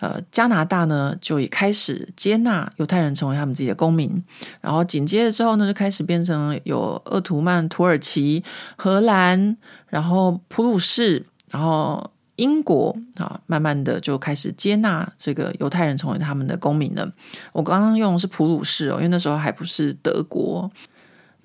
[0.00, 4.24] 呃，加拿大呢就也开始接纳犹太人成为他们自己的公民，
[4.60, 8.42] 然后紧接着之后呢，就开始变成有鄂图曼土耳其、
[8.76, 9.56] 荷兰，
[9.86, 12.10] 然后普鲁士，然后。
[12.36, 17.10] 英国啊，慢慢的就开始接纳这个犹太人成为他们的公民了。
[17.52, 20.70] 我刚刚用的是普鲁士哦，因为那时候还不是德国。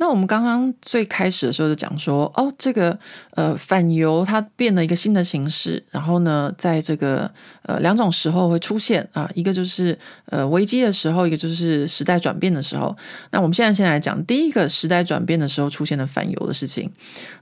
[0.01, 2.97] 那我们刚刚最开始的时候就讲说，哦，这个
[3.35, 12.97] 呃反犹它变了一个新的形式，然后呢，在这个呃两种时候会出现啊，一个就是呃危机的时候，一个就是时代转变的时候。
[13.29, 16.89] 那我们现在先来讲第一个时代转变的时候出现的反犹的事情，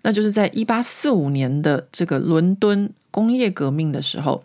[0.02, 4.43] 那就是在一八四五年的这个伦敦工业革命的时候。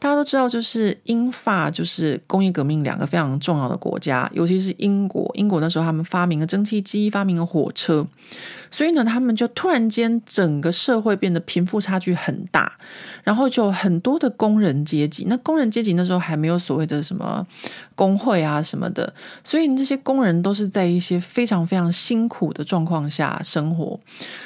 [0.00, 5.28] 大家都知道，就是英法就是工业革命两个非常重要的国家，尤其是英国。
[5.34, 8.06] 英国那时候他们发明了蒸汽机，发明了火车。
[8.70, 12.72] 所以呢，他们就突然间整个社会变得贫富差距很大，
[13.24, 15.24] 然后就很多的工人阶级。
[15.28, 17.46] 那工人阶级那时候还没有所谓的什么
[17.94, 23.98] 工会啊什么的，所以这些工人都是在一些非常非常辛苦的状况下生活。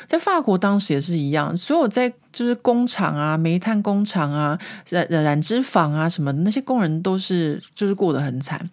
[0.07, 4.59] 在法国当时也是一样，所有在就是工厂啊、煤炭工厂啊、
[4.89, 8.69] 染染织坊啊什么的那些工人都是就是过得很惨。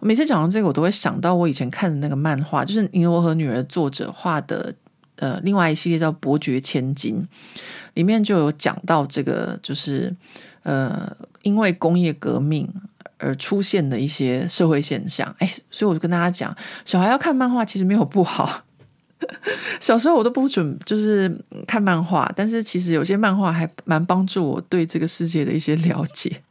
[0.00, 4.74] 每次讲到这个，我都会想到我以前看的那个漫画，就是《尼罗河女儿》作者画的。
[5.22, 7.16] 呃，另外一系列叫《伯爵千金》，
[7.94, 10.12] 里面就有讲到这个，就是
[10.64, 12.68] 呃，因为工业革命
[13.18, 15.32] 而出现的一些社会现象。
[15.38, 18.64] 哎，所以我就跟大家讲，小孩要看漫画其实没有不好。
[19.80, 21.32] 小时候我都不准就是
[21.68, 26.42] 看漫画，但是其实有些漫画还蛮帮助我对这个世界的一些了解。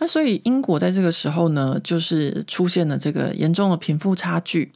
[0.00, 4.70] 那所以英国在这个时候呢，就是出现了这个严重的贫富差距，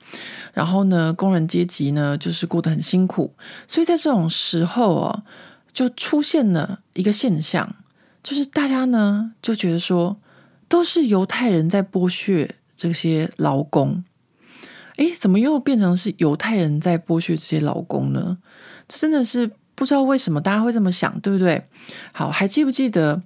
[0.52, 3.32] 然后呢，工人阶级呢就是过得很辛苦，
[3.68, 5.22] 所以在这种时候哦，
[5.72, 7.76] 就出现了一个现象，
[8.22, 10.16] 就是大家呢就觉得说，
[10.68, 14.02] 都是犹太人在剥削这些劳工，
[14.96, 18.38] 诶，怎么又变成是犹太人在剥削这些劳工呢？
[18.88, 21.66] 这真的是不知道为什么大家会这么想，对不对？
[22.12, 23.22] 好，还记不记得？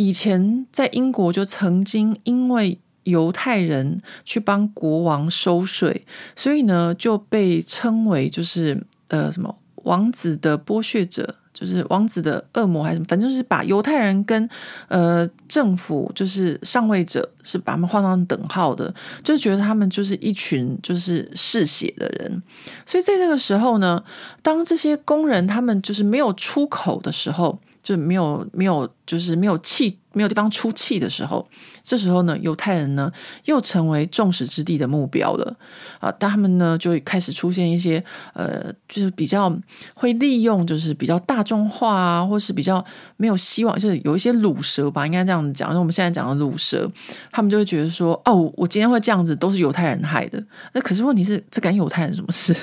[0.00, 14.48] 以前在英国就曾经因为犹太人去帮国王收税，所以呢就被称为就是呃什么王子的剥削者，就是王子的恶魔还是什么，反正就是把犹太人跟
[14.88, 22.42] 呃政府就是上位者是把他们画上等号的，就觉得他们就是一群就是嗜血的人。
[22.86, 24.02] 所以在这个时候呢，
[24.40, 27.58] 当这些工人他们就是没有出口的时候。
[27.82, 31.48] 就没有没有，就是没有气，没有地方出气的时候，
[31.82, 33.10] 这时候呢，犹太人呢
[33.44, 35.56] 又成为众矢之的的目标了
[35.98, 36.12] 啊！
[36.18, 38.02] 但他们呢就开始出现一些
[38.34, 39.50] 呃，就是比较
[39.94, 42.84] 会利用，就是比较大众化啊，或是比较
[43.16, 45.70] 没有希望，就是有一些鲁蛇吧，应该这样子讲。
[45.70, 46.90] 因为我们现在讲的鲁蛇，
[47.32, 50.42] 他们就会觉得说，哦，我今天会这样子，都是犹太人害的。
[50.74, 52.54] 那可是问题是，这干犹太人什么事？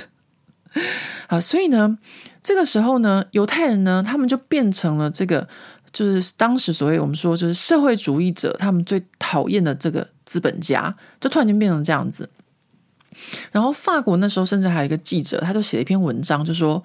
[1.27, 1.97] 啊，所以呢。
[2.43, 5.45] 这个时候呢，犹太人呢，他们就变成了这个，
[5.91, 12.29] 就是当时所谓我们说就是社会主义者，他们最讨厌的这个资本家，就突然间变成这样子。
[13.51, 16.81] 然后法国那时候甚至还有一个记者，他就写了一篇文章，就说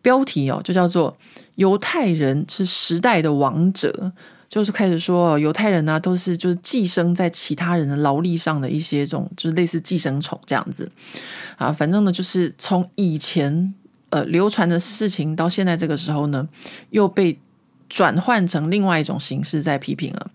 [0.00, 1.14] 标题哦，就叫做
[1.56, 4.10] “犹太人是时代的王者”，
[4.48, 10.90] 就是开始说犹太人呢、都是就是寄生在其他人的劳力上的一些这种，就是类似寄生虫这样子
[11.56, 11.70] 啊。
[11.72, 13.74] 反正呢，就是从以前。
[14.10, 16.48] 呃，流传的事情到现在这个时候呢，
[16.90, 17.36] 又被
[17.88, 20.30] 转换成另外一种形式在批评了。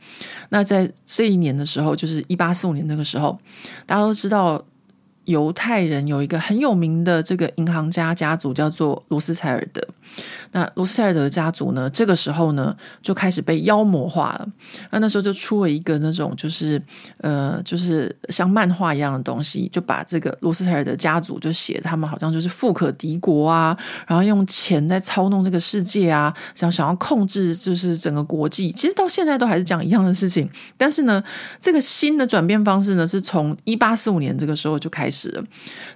[0.50, 3.40] 那在这一年的时候，就是一八四五年那个时候，
[3.86, 4.66] 大家都知道。
[5.30, 9.82] 犹太人有一个很有名的这个银行家家族，叫做罗斯柴尔德。
[10.52, 14.48] 那罗斯柴尔德家族呢，这个时候呢就开始被妖魔化了。
[14.90, 16.82] 那那时候就出了一个那种就是
[17.18, 28.72] 呃，就是像漫画一样的东西，就把这个罗斯柴尔德家族就写他们好像就是富可敌国啊，然后用钱在操弄这个世界啊，想想要控制就是整个国际。
[28.72, 31.24] 其实到现在都还是讲一样的事情，但是呢，
[31.60, 35.19] 这个新的转变方式呢，是从一八四五年这个时候就开始。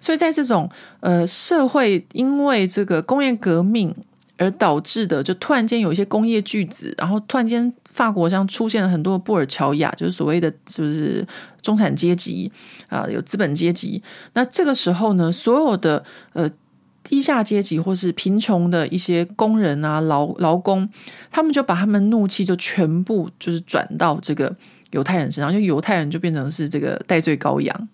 [0.02, 3.96] 所以在这种呃社会，因为这个工业革命
[4.38, 11.26] 而导致的，就突然间有一些工业巨子，然后突然间法国上出现了很多布尔乔亚，就是所谓的就是
[11.62, 12.52] 中产阶级
[12.88, 14.02] 啊，有资本阶级。
[14.34, 16.50] 那这个时候呢，所有的呃
[17.04, 20.90] 低下阶级或是贫穷的一些工人啊、劳劳工，
[21.30, 24.56] 他们就把他们怒气就全部就是转到这个
[24.92, 27.90] 犹太人身上，就犹太人就变成是这个代罪羔羊。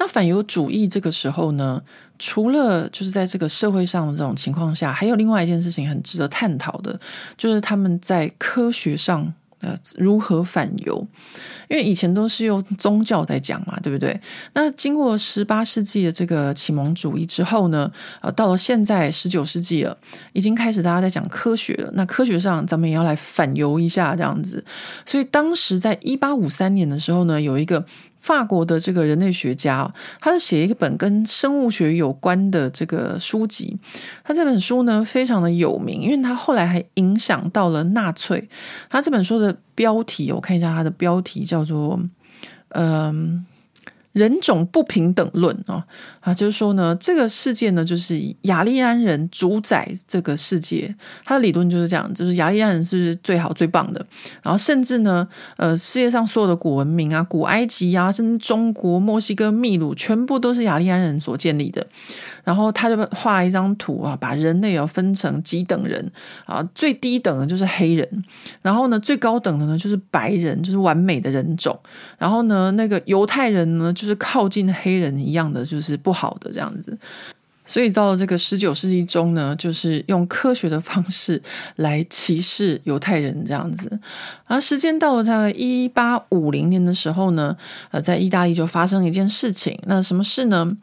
[0.00, 1.80] 那反犹主义这个时候呢，
[2.18, 6.98] 除了就是在这个社会上的这种情况下，还有另外一件事情很值得探讨的，
[7.36, 11.06] 就是他们在科学上呃如何反犹。
[11.68, 14.18] 因为以前都是用宗教在讲嘛，对不对？
[14.54, 19.94] 那经过十八世纪的这个启蒙主义之后呢，呃，到了现在十九世纪了，
[20.32, 21.90] 已经开始大家在讲科学了。
[21.92, 24.64] 那科学上，咱们也要来反犹一下，这样子。
[25.04, 27.84] 所以当时在一八五三年的时候呢，有一个。
[28.20, 33.76] 法国的这个人类学家，他是写一本跟生物学有关的这个书籍。
[34.22, 38.48] 他这本书呢，非常的有名，因为他后来还影响到了纳粹。
[38.88, 41.98] 他这本书的标题，我看一下，他的标题叫做
[42.70, 43.14] “嗯、呃，
[44.12, 45.86] 人种不平等论啊
[46.20, 50.94] 啊，就是说呢，这个世界呢，就是雅利安人主宰这个世界。
[51.24, 54.04] 他的理论就是这样，就是雅利安人是最好最棒的。
[54.42, 61.86] 然后甚至呢，呃，世界上所有的古文明啊，古埃及啊，甚至中国、墨西哥、秘鲁，全部都是雅利安人所建立的。
[62.42, 66.10] 然后他就画一张图啊，把人类要分成几等人
[66.46, 68.24] 啊，最低等的就是黑人，
[68.62, 71.78] 然后呢，最高等的呢就是白人，就是完美的人种。
[72.18, 76.98] 然后呢，那个犹太人呢，就是靠近黑人一样的，就是不不好的这样子。
[77.66, 81.40] 所以到了这个十九世纪中呢，就是用科学的方式
[81.76, 84.00] 来歧视犹太人这样子。
[84.46, 87.56] 而时间到了大概一八五零年的时候呢，
[87.92, 89.78] 呃，在意大利就发生了一件事情。
[89.86, 90.76] 那什么事呢？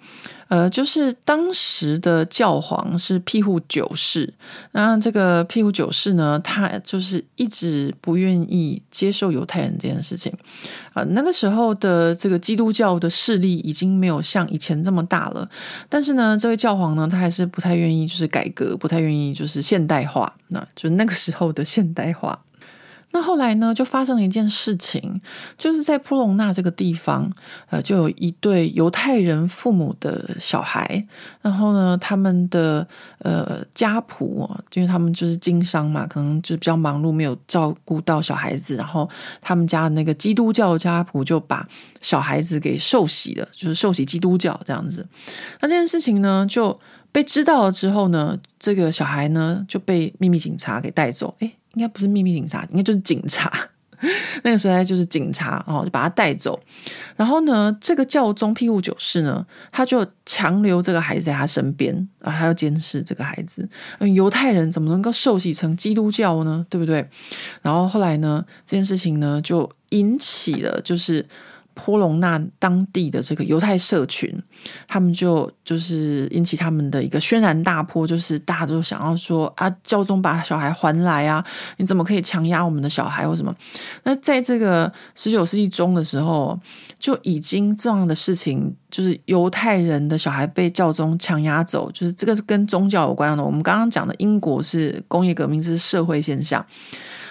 [0.47, 4.33] 呃，就是当时的教皇是庇护九世，
[4.71, 10.33] 那这个庇护九世呢，他就是一直不愿意接受犹太人这件事情。
[10.93, 15.47] 啊、那个时候的这个基督教的势力已经没有像以前这么大了，
[15.89, 22.39] 但是呢，这位教皇呢，他还是不太愿意就是改革，不太愿意就是现代化，那就那个时候的现代化。
[23.11, 25.19] 那后来呢，就发生了一件事情，
[25.57, 27.31] 就是在普隆纳这个地方，
[27.69, 31.03] 呃，就有一对犹太人父母的小孩，
[31.41, 32.85] 然后呢，他们的
[33.19, 39.09] 呃家仆，因为他们就是经商嘛，可能就比较忙碌，没有照顾到小孩子，然后
[39.41, 41.67] 他们家那个基督教家仆就把
[42.01, 45.07] 小孩子给受洗了，就是受洗基督教这样子。
[45.61, 46.77] 那这件事情呢，就
[47.11, 53.51] 被知道了之后呢，这个小孩呢就被秘密警察给带走，诶应该不是秘密警察，应该就是警察。
[54.43, 56.59] 那个时候就是警察哦，就把他带走。
[57.15, 63.67] 然后呢，这个教宗庇护九世呢，他就强留这个孩子在他身边啊，他要监视这个孩子。
[64.15, 66.65] 犹太人怎么能够受洗成基督教呢？
[66.69, 67.07] 对不对？
[67.61, 71.23] 然后后来呢，这件事情呢，就引起了就是。
[71.77, 74.33] 波隆纳当地的这个犹太社群，
[74.87, 81.45] 他们就就是引起他们的一个轩然大波，就是大家都想要说啊，教宗把小孩还来啊，
[81.77, 83.55] 你怎么可以强压我们的小孩或什么？
[84.03, 86.59] 那在这个十九世纪中的时候，
[86.97, 93.43] 就已经这样的事情，就是犹太人的小孩被教宗强压走，就是这个是跟宗教有关的。
[93.43, 96.65] 我们刚刚讲的英国是工业革命，是社会现象。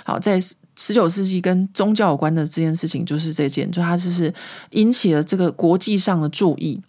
[0.05, 0.41] 好，在。
[0.79, 4.33] 十九世纪跟宗教有关的这件事情，就是这件，就它就是
[4.73, 6.83] 引起了这个国际上的注意。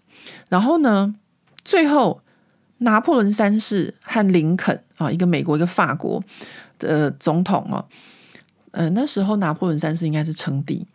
[0.49, 1.15] 然后呢，
[1.63, 2.21] 最后
[2.79, 6.21] 拿破仑三世和林肯啊，一个美国一个法国
[6.77, 7.85] 的总统啊，
[8.71, 10.85] 呃，那时候拿破仑三世应该是称帝，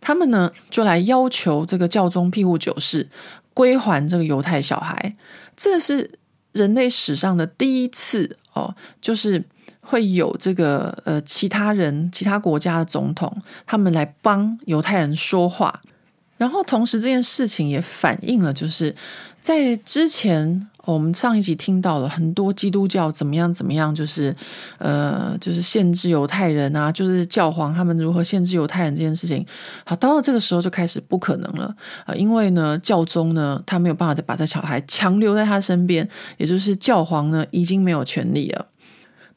[0.00, 3.08] 他们呢就来要求这个教宗庇护九世
[3.54, 5.14] 归还这个犹太小孩。
[5.56, 6.18] 这是
[6.50, 9.44] 人类史上的第一次哦，就是。
[9.88, 13.34] 会有这个呃，其他人、其他国家的总统，
[13.66, 15.80] 他们来帮犹太人说话。
[16.36, 18.94] 然后同时，这件事情也反映了，就是
[19.40, 24.36] 在之前我们上一集听到了很多基督教怎么样怎么样，就是
[24.76, 29.44] 呃，就是限制犹太人啊，就是教皇他们如何限制犹太人这件事情。
[29.84, 31.74] 好，到了这个时候就开始不可能了
[32.04, 38.66] 啊，因为呢，教宗呢，他没有办法再把这小孩强留在他身边，也就是教皇呢，已经没有权利了。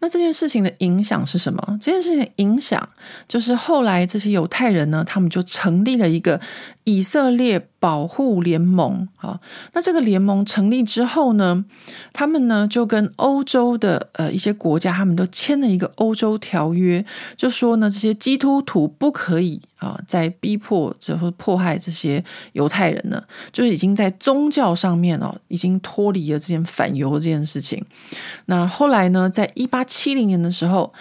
[0.01, 1.77] 那这件事情的影响是什么？
[1.79, 2.89] 这件事情的影响
[3.27, 6.41] 就是后来这些犹太人呢，他们就成立了一个
[6.83, 9.39] 以色列保护联盟啊。
[9.73, 11.65] 那这个联盟成立之后呢，
[12.13, 17.05] 他们呢就跟欧洲的呃一些国家，他们都签了一个欧洲条约，
[17.35, 19.61] 就说呢，这些基督徒不可以。
[19.81, 22.23] 啊，在逼迫或者迫害这些
[22.53, 27.83] 犹太人呢，就是已经在宗教上面哦，已经脱离了这件反犹这件事情。
[28.45, 30.93] 那后来呢，在一八七零年的时候，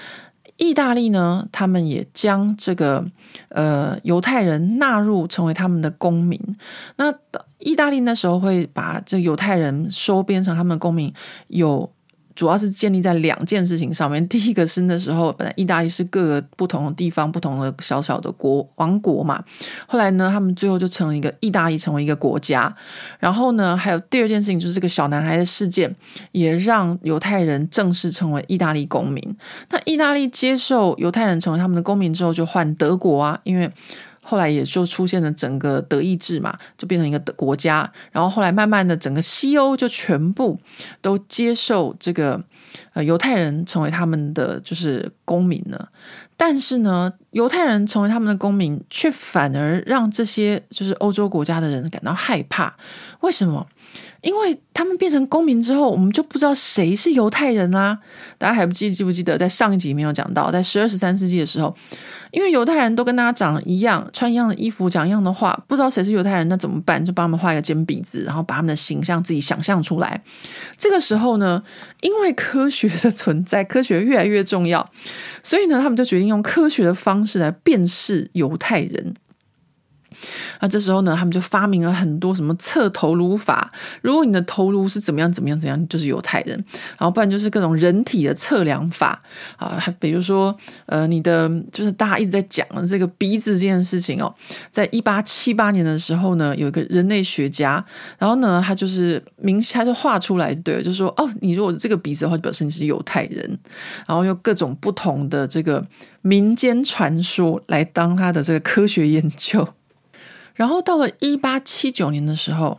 [0.60, 3.04] 意大利呢，他们也将这个
[3.48, 6.38] 呃犹太人纳入成为他们的公民。
[6.96, 7.12] 那
[7.58, 11.12] 意大利那时候会把这犹太人收编成他们的公民，
[11.48, 11.90] 有。
[12.40, 14.26] 主要是建立在两件事情上面。
[14.26, 19.44] 第一个是那时候本来意大利是各个不同的地方、不同的小小的国王国嘛。
[19.86, 22.74] 后来呢，他们最后就成了一个意大利，成为一个国家。
[23.18, 25.94] 然后呢，还有第二件事情就是这个小男孩的事件，
[26.32, 29.22] 也让犹太人正式成为意大利公民。
[29.68, 33.70] 那意大利接受犹太人成为他们的公民之后，就换德国啊，因为。
[34.22, 37.90] 后来也就出现了整个德意志嘛，就变成一个国家。
[38.12, 40.58] 然后后来慢慢的，整个西欧就全部
[41.00, 42.42] 都接受这个
[42.92, 45.88] 呃犹太人成为他们的就是公民了。
[46.36, 52.74] 但是呢，犹太人成为他们的公民，却反而让这些就是欧洲国家的人感到害怕。
[53.20, 53.66] 为什么？
[54.20, 57.98] 因为他们变成公民之后，我们就不知道谁是犹太人啦、
[58.36, 61.74] 大家还不记记不记得，在上一集没有讲到，在十二十三世纪的时候，
[62.30, 67.02] 因为犹太人都跟大家长一样，穿一样的衣服，讲一样的话，不知道谁是犹太人，那怎么办？
[67.02, 70.22] 就帮他们画一个尖鼻子，然后把他们的形象自己想象出来。
[70.76, 71.62] 这个时候呢，
[72.02, 74.86] 因为科学的存在，科学越来越重要，
[75.42, 79.14] 所以呢，他们就决定用科学的方式来辨识犹太人。
[80.60, 86.56] 那这时候呢，他们就发明了很多什么测头颅法，如果你的头颅是怎么样怎么样怎样，就是犹太人。
[86.98, 89.22] 然后不然就是各种人体的测量法
[89.56, 90.56] 啊，还比如说
[90.86, 94.34] 呃，你的就是大家一直在讲的这个鼻子这件事情哦，
[94.70, 97.84] 在一八七八年的时候呢，有一个人类学家，
[98.18, 103.58] 然后呢，他就是明他就画出来，对，就说哦，你如果这个鼻子的话，就表示你是犹太人。
[104.06, 105.84] 然后用各种不同的这个
[106.22, 109.66] 民间传说来当他的这个科学研究。
[110.60, 112.78] 然后到了一八七九年的时候，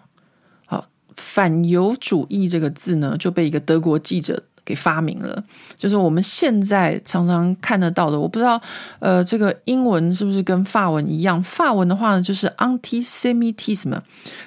[0.68, 5.44] 好，反犹主义这个字呢就被一个德国记者给发明了，
[5.76, 8.20] 就是我们现在常常看得到的。
[8.20, 8.62] 我不知道，
[9.00, 11.42] 呃，这个英文是不是跟法文一样？
[11.42, 14.00] 法文的话呢，就是 antisemitism，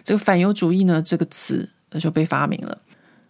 [0.04, 1.68] 这个反犹主义呢这个词
[1.98, 2.78] 就被发明了。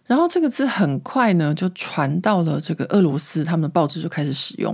[0.07, 4.71] 然后这个字很快呢就传到了这个俄罗斯，他们的报纸就开始使用。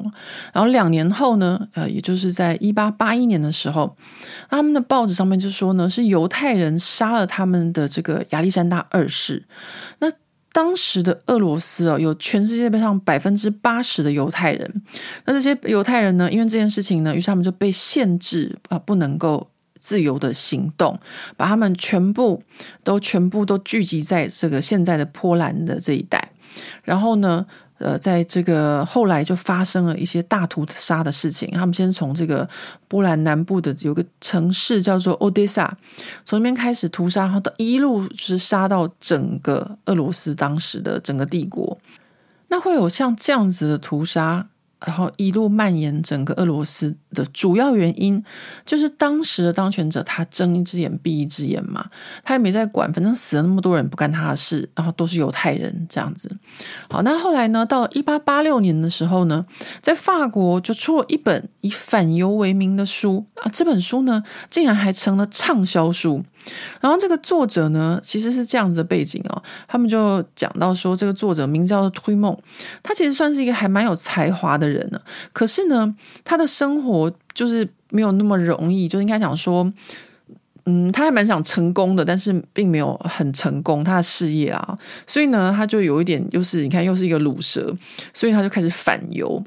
[0.51, 3.95] 然后两年后呢，呃，也就是在一八八一年的时候，
[4.49, 9.45] 他们的报纸上面就说呢，是犹太人杀了他们的这个亚历山大二世。
[9.99, 10.11] 那
[10.51, 14.81] 当时的俄罗斯哦，有全世界上百分之八十的犹太人。
[15.25, 19.47] 那这些犹太人呢，因为这件事情呢，于是他们就被限制啊，不能够。
[19.81, 20.97] 自由的行动，
[21.35, 22.41] 把他们全部
[22.83, 26.31] 都全部都聚集在这个现在的波兰的这一带，
[26.83, 27.45] 然后呢，
[27.79, 31.49] 呃，在这个后来就发生了一些大屠杀的事情。
[31.51, 32.47] 他们先从这个
[32.87, 35.75] 波兰南部的有个城市叫做欧德萨，
[36.23, 41.77] 从那边开始屠杀，然后一路就是杀到整个俄罗斯当时的整个帝国。
[42.49, 44.47] 那会有像这样子的屠杀？
[44.85, 48.23] 然后一路蔓延整个俄罗斯的主要原因，
[48.65, 51.89] 就是当时的当权者他睁一只眼闭一只眼嘛，
[52.23, 56.35] 他也没在管，反正死了那么多人不干他的事，然后都是犹太人这样子。
[56.89, 59.45] 好，那后来呢，到一八八六年的时候呢，
[59.81, 66.23] 在法国就出了一本以反犹为名的书啊，这本书呢竟然还成了畅销书。
[66.79, 69.43] 然后这个作者呢，其实是这样子的背景哦。
[69.67, 72.37] 他们就讲到说，这个作者名叫推梦，
[72.81, 74.99] 他其实算是一个还蛮有才华的人呢。
[75.33, 79.71] 可是呢，他的生活就是没有那么容易，就应该讲说，
[80.65, 84.77] 嗯，他还蛮想成功的，但是并没有很成功他的事业啊。
[85.07, 87.75] 所以呢，他就有一点，就是你看，又是一个卤蛇，
[88.13, 89.43] 所以他就开始反犹。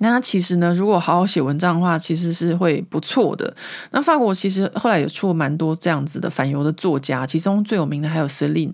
[0.00, 3.52] 那其实呢，如果好好写文章的话，其实是会不错的。
[3.90, 8.72] 那法国其实后来也出了蛮多这样子的反犹的作家，其中最有名的还有 Céline。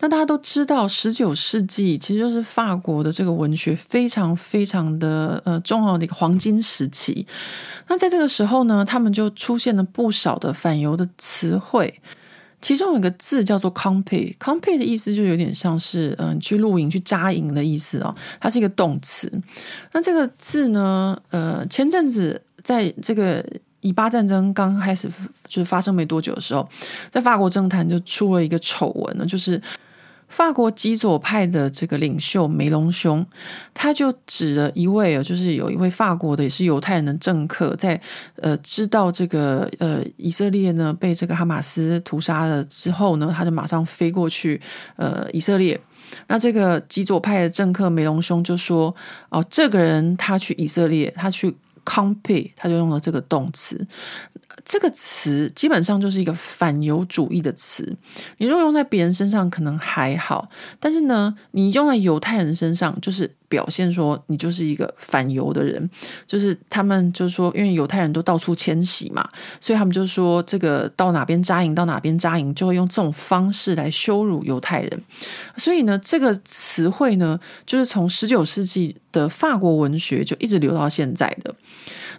[0.00, 7.26] 那大家都知道，十九世纪其实就是法国的这个文学非常非常的呃重要的一个黄金时期。
[7.86, 12.00] 那在这个时候呢，他们就出现了不少的反犹的词汇。
[12.64, 19.30] 其中有一个字叫做 comp comp 的意思就有点像是嗯去露营、去扎营的意思哦，它是一个动词。
[19.92, 23.44] 那这个字呢，呃，前阵子在这个
[23.82, 25.06] 以巴战争刚开始
[25.46, 26.66] 就是发生没多久的时候，
[27.10, 29.60] 在法国政坛就出了一个丑闻呢，就是。
[30.34, 33.24] 法国极左派的这个领袖梅隆兄，
[33.72, 38.00] 他就指了一位，就是有一位法国的也是犹太人的政客，在
[38.42, 44.60] 呃知道这个呃以色列呢被这个哈马斯屠杀了之后呢，他就马上飞过去
[44.96, 45.80] 呃以色列。
[46.26, 48.92] 那这个极左派的政客梅隆兄就说
[49.30, 51.54] ：“哦，这个人他去以色列，他去
[51.84, 53.86] camper，他就用了这个动词。”
[54.64, 57.96] 这个词基本上就是一个反犹主义的词，
[58.38, 60.48] 你如果用在别人身上可能还好，
[60.78, 63.30] 但是呢，你用在犹太人身上就是。
[63.46, 65.88] 表现说你就是一个反犹的人，
[66.26, 69.28] 就是他们就是说，因为犹太人都到处迁徙嘛，
[69.60, 75.02] 所以他们就说这个到哪边扎营到哪边扎营，就会用这种方式来羞辱犹太人。
[75.56, 81.54] 所以呢，这个词汇呢，就是从十九世纪的法国文学就一直留到现在的。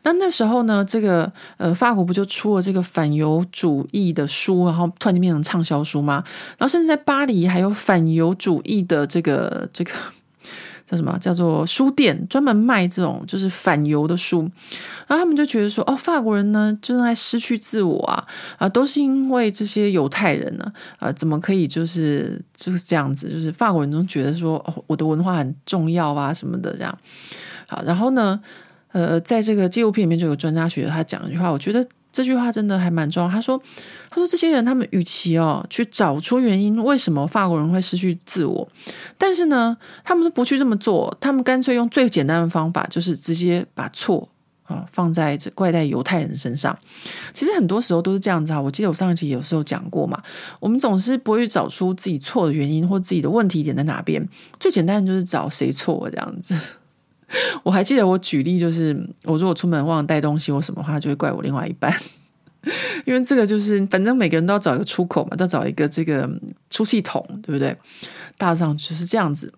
[0.05, 6.23] 那那时候呢，这个呃，法国不就出了这个反犹主义的书，然后突然就变成畅销书吗？
[6.57, 9.91] 然后甚至在巴黎还有反犹主义的这个这个。
[10.87, 11.17] 叫什么？
[11.17, 14.41] 叫做书店，专门卖这种就是反犹的书。
[15.07, 18.23] 然后他们就觉得说，哦，法国人呢正在失去自我啊
[18.59, 23.27] 啊，都是因为这些犹太人呢啊，怎么可以就是就是这样子？
[23.27, 26.95] 就是法国人都觉得说，哦，我的文化很重要啊什么的这样。
[27.65, 28.39] 好，然后呢，
[28.95, 33.29] 呃，在这个纪录片里面就有专家学者他讲一句话，我觉得这句话真的还蛮重要。
[33.29, 33.61] 他说
[34.09, 38.65] ：“他说这些人，他们与其哦去找出原因，为什么法国人会失去自我，
[39.17, 39.75] 但是呢，
[40.05, 44.29] 他们都不去这么做，他们干脆用最简单的方法，就是直接把错。”
[44.63, 46.75] 啊，放在这怪在犹太人身上，
[47.35, 48.59] 其实很多时候都是这样子啊。
[48.59, 50.19] 我记得我上一集有时候讲过嘛，
[50.59, 54.27] 我们总是不会找出自己错的原因或自己的问题点在哪边。
[54.59, 56.55] 最简单的就是找谁错这样子。
[57.63, 61.93] 我还记得我举例就是，我如果出门忘了带东西或什么话，就会怪我另外一半，
[63.05, 66.29] 因为这个就是反正每个人都要找一个出口嘛，都要找一个这个
[66.69, 67.75] 出气筒，对不对？
[68.37, 69.53] 大致上就是这样子。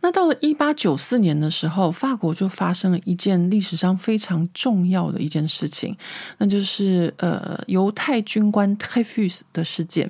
[0.00, 5.96] 那到了一八九四年的时候，法国就发生了一件历史上非常重要的一件事情，
[6.38, 10.08] 那就是呃犹太军官泰菲斯的事件。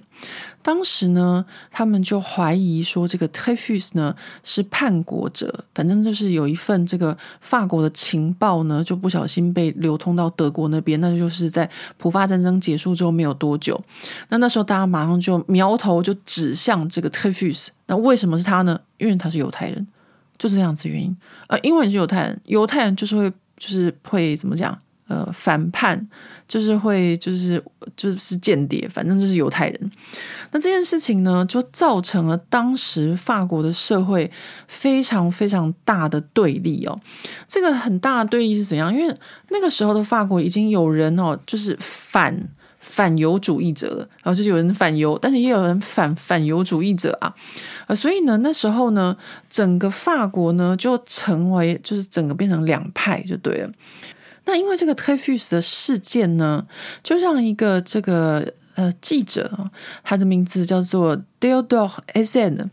[0.69, 4.15] 当时呢，他们就怀疑说这个 Dreyfus 呢
[4.45, 13.83] 是叛国者，反正就是有一份这个法国的情报呢就不小心被流通到德国那边，那就是在普法战争结束之后没有多久。
[14.29, 17.69] 那那时候大家马上就苗头就指向这个 Dreyfus。
[17.87, 18.79] 那为什么是他呢？
[18.99, 19.87] 因为他是犹太人，
[20.37, 21.17] 就这样子原因。
[21.47, 24.79] 呃，因为你是犹太人，犹太人就是会，就是会怎么讲？
[25.09, 26.07] 呃，反叛，
[26.47, 27.63] 就是会，就是
[27.97, 29.91] 就是间谍，反正就是犹太人。
[30.53, 34.31] 那这件事情呢，就造成了当时法国的社会
[34.69, 37.01] 非常非常大的对立哦。
[37.49, 38.95] 这个很大的对立是怎样？
[38.95, 39.17] 因为
[39.51, 42.49] 那个时候的法国已经有人哦，就是反。
[42.81, 47.35] 反犹主义者了，然后就有人反犹，但是也有人反反犹主义者啊，
[47.87, 49.15] 呃，所以呢，那时候呢，
[49.51, 53.71] 整个法国呢就成为就是整个变成两派就对了。
[54.49, 56.67] 那因为这个 Tefus 的事件呢，
[57.03, 59.71] 就让一个这个呃记者，
[60.03, 62.71] 他的名字叫做 Theodore Herzl，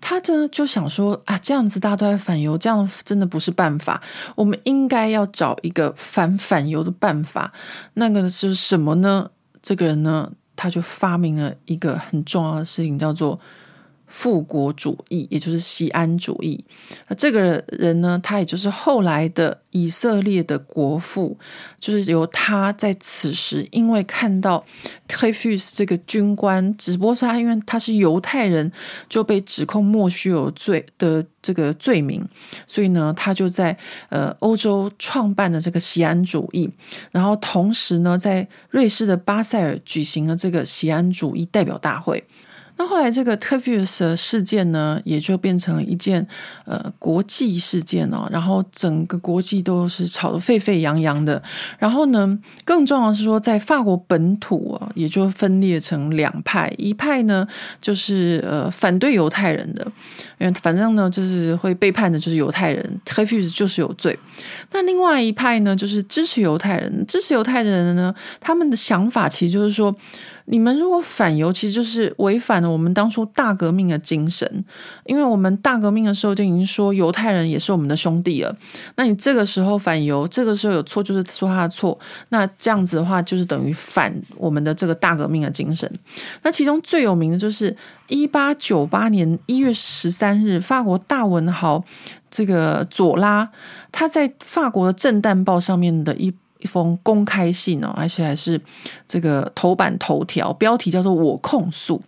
[0.00, 4.02] 他呢就想说啊，这样子大家都在反犹，这样真的不是办法，
[4.34, 7.52] 我们应该要找一个反反犹的办法。
[7.92, 9.30] 那个是什么呢？
[9.60, 13.38] 这个人呢，他就发明了一个很重要的事情，叫做
[14.10, 16.62] 复国主义，也就是锡安主义。
[17.06, 21.38] 那这个人呢，他也就是后来的以色列的国父，
[21.78, 24.64] 就是由他在此时，因为看到
[25.08, 28.70] Dreyfus 这个军官，只不过是他因为他是犹太人，
[29.08, 32.28] 就被指控莫须有罪的这个罪名，
[32.66, 36.68] 所以呢，他就在呃欧洲创办了这个锡安主义，
[37.12, 42.24] 然后同时呢，在瑞士的巴塞尔举行了这个锡安主义代表大会。
[42.80, 46.26] 那后来这个 Dreyfus 事件呢，也就变成一件
[46.64, 51.42] 呃国际事件哦，然后整个国际都是吵得沸沸扬扬的。
[51.78, 57.46] 然后呢，更重要的是说，在法国本土啊，也就分裂成两派，一派呢
[57.82, 59.86] 就是呃反对犹太人的，
[60.38, 64.18] 因为反正呢就是会背叛的，就是犹太人，Dreyfus 就是有罪。
[64.72, 69.94] 那另外一派呢，就是支持犹太人，支持犹太人的呢，他们的想法其实就是说。
[70.46, 74.64] 你们如果反犹，其实就是违反了我们当初大革命的精神，
[75.04, 78.56] 因为我们大革命的时候就已经说犹太人也是我们的兄弟了。
[78.96, 81.98] 那你这个时候反犹，这个时候有错就是说他的错，
[82.30, 85.90] 那这样子的话就是等于反我们的这个大革命的精神。
[86.42, 87.76] 那其中最有名的就是
[88.08, 91.84] 一八九八年一月十三日，法国大文豪
[92.30, 93.50] 这个左拉
[93.92, 96.34] 他在法国的震旦报上面的一。
[96.60, 98.60] 一封公开信哦，而且还是
[99.08, 102.02] 这个头版头条，标题叫做“我控诉”。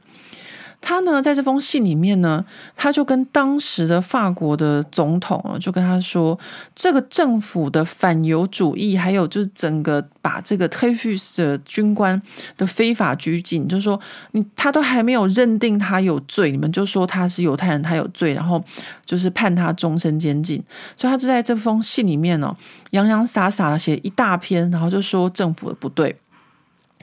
[0.83, 2.45] 他呢，在这封信里面呢，
[2.76, 6.39] 他就跟当时的法国的总统啊，就跟他说，
[6.74, 12.20] 这个政府的反犹主义，还有就是整个把这个 Dreyfus 的军官
[12.57, 13.99] 的非法拘禁，就是说
[14.33, 18.62] 你他都还没有认定他有罪，你们就说他是犹太人，他有罪，然后
[19.07, 20.62] 就是判他终身监禁。
[20.97, 22.57] 所以他就在这封信里面呢，
[22.91, 26.16] 洋洋洒洒的写一大篇，然后就说政府的不对。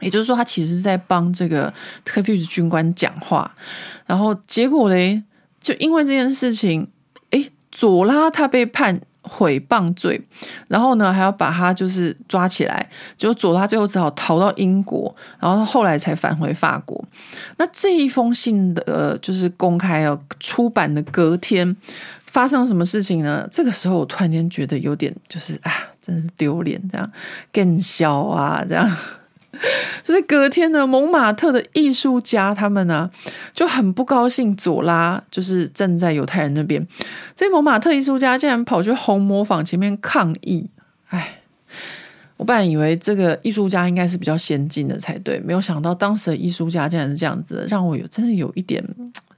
[0.02, 1.74] 也就是说，他其实是在帮这个
[2.04, 3.50] 特费斯军官讲话，
[4.06, 5.24] 然后结果嘞，
[5.62, 6.88] 就因为这件事情，
[7.32, 10.20] 诶，左拉他被判毁谤罪，
[10.68, 17.04] 然后呢还要把他就是抓起来，结果左拉最后只好逃到英国，然后后来才返回法国。
[17.58, 21.76] 那这一封信的，呃，就是公开要出版的隔天，
[22.26, 23.48] 发生了什么事情呢？
[23.52, 25.72] 这个时候我突然间觉得有点就是啊，
[26.02, 27.12] 真是丢脸，这样
[27.52, 28.90] 更小啊，这样。
[30.04, 33.10] 所以隔天呢，蒙马特的艺术家他们呢、
[33.54, 36.86] 就很不高兴，左拉就是站在犹太人那边。
[37.36, 40.70] 这蒙马特艺术家竟然跑去红磨坊前面抗议。
[41.10, 41.42] 哎，
[42.38, 48.84] 我本来以为这个艺术家应该是比较先进的才对，没有想到当时的艺术家竟然是这样子，让我有真的有一点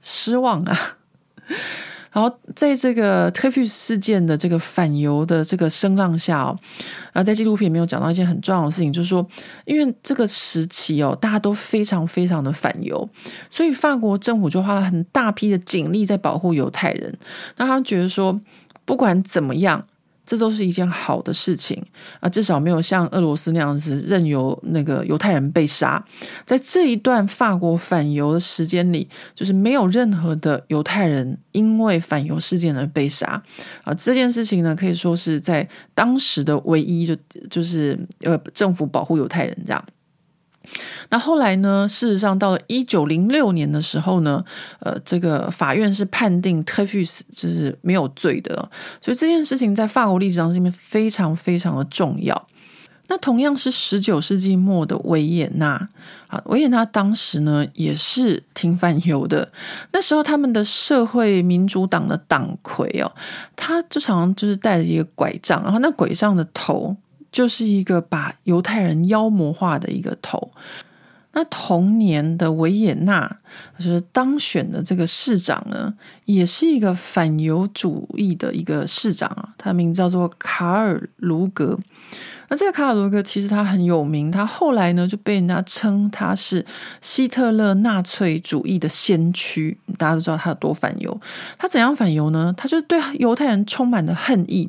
[0.00, 0.96] 失望啊。
[2.12, 6.58] 然后在这个特许事件的这个反犹的这个声浪下哦，
[7.12, 9.26] 然后在纪录片里面有讲到一件很重要的事情，就是说，
[9.64, 13.08] 因为这个时期哦，大家都非常非常的反犹，
[13.50, 17.18] 所以法国政府就花了很大批的警力在保护犹太人。
[17.56, 18.40] 那他们觉得说，
[18.84, 19.86] 不管怎么样。
[20.24, 21.84] 这都是一件好的事情
[22.20, 26.02] 啊，至少没有像俄罗斯那样子任由那个犹太人被杀。
[26.46, 33.42] 在这一段法国反犹的时间里，就是没有任何的犹太人因为反犹事件而被杀
[33.84, 33.92] 啊。
[33.94, 37.16] 这件事情呢，可以说是在当时的唯一就
[37.50, 39.84] 就是呃政府保护犹太人这样。
[41.10, 41.86] 那后来呢？
[41.88, 44.42] 事实上，到了一九零六年的时候呢，
[44.80, 52.48] 呃，这个法院是判定特 fy 斯就是没有罪的，所以这件事情在法国历史上这边非常非常的重要。
[53.08, 55.88] 那同样是十九世纪末的维也纳
[56.28, 59.52] 啊，维也纳当时呢也是挺反犹的。
[59.92, 63.12] 那时候他们的社会民主党的党魁哦，
[63.54, 66.96] 他就常常就是带着一个拐杖，然后那拐杖的头。
[67.32, 70.52] 就是一个把犹太人妖魔化的一个头。
[71.34, 73.38] 那同年的维也纳，
[73.78, 75.94] 就是当选的这个市长呢，
[76.26, 81.78] 也是一个反犹主义的一个市长啊，他的名字叫做卡尔卢格。
[82.48, 86.62] 那这个卡尔卢格其实他很有名，他后来呢就被人家称他是
[87.00, 89.78] 希特勒纳粹主义的先驱。
[89.96, 91.18] 大家都知道他有多反犹，
[91.56, 92.52] 他怎样反犹呢？
[92.54, 94.68] 他就对犹太人充满了恨意。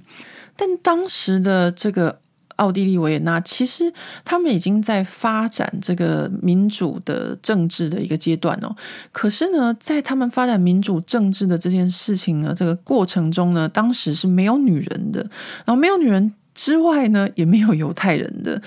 [0.55, 2.22] 但当时的这个。
[2.57, 3.91] 奥地利维也纳其实
[4.23, 8.75] 他们已经在发展这个民主的政治的一个阶段哦。
[9.11, 15.19] 可是呢，在他们发展民主政治的这件事情呢，这个过程中呢，当时是没有女人的，
[15.65, 18.61] 然后没有女人之外呢，也没有犹太人的。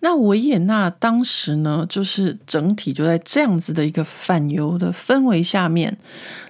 [0.00, 5.96] 那维也纳当时呢，就是整体就在这样子的一个反犹的氛围下面。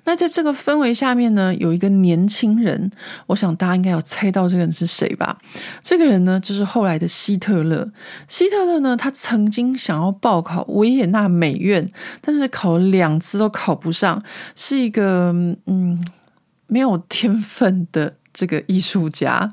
[0.05, 2.91] 那在这个氛围下面呢，有一个年轻人，
[3.27, 5.39] 我想大家应该有猜到这个人是谁吧？
[5.83, 7.91] 这个人呢，就是后来的希特勒。
[8.27, 11.91] 希特勒呢，他曾经想要报考维也纳美院，
[12.21, 14.23] 但是考了两次都考不上，
[14.57, 15.31] 是一个
[15.67, 16.07] 嗯
[16.67, 18.15] 没有天分的。
[18.39, 19.53] 这个艺术家，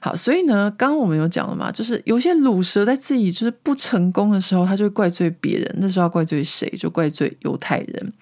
[0.00, 6.66] 好，所以呢，刚刚我们有讲了嘛，就是有些鲁蛇在自己就是不成功的时候，他就会怪罪别人，那时候要怪罪谁？
[6.70, 8.12] 就怪罪犹太人。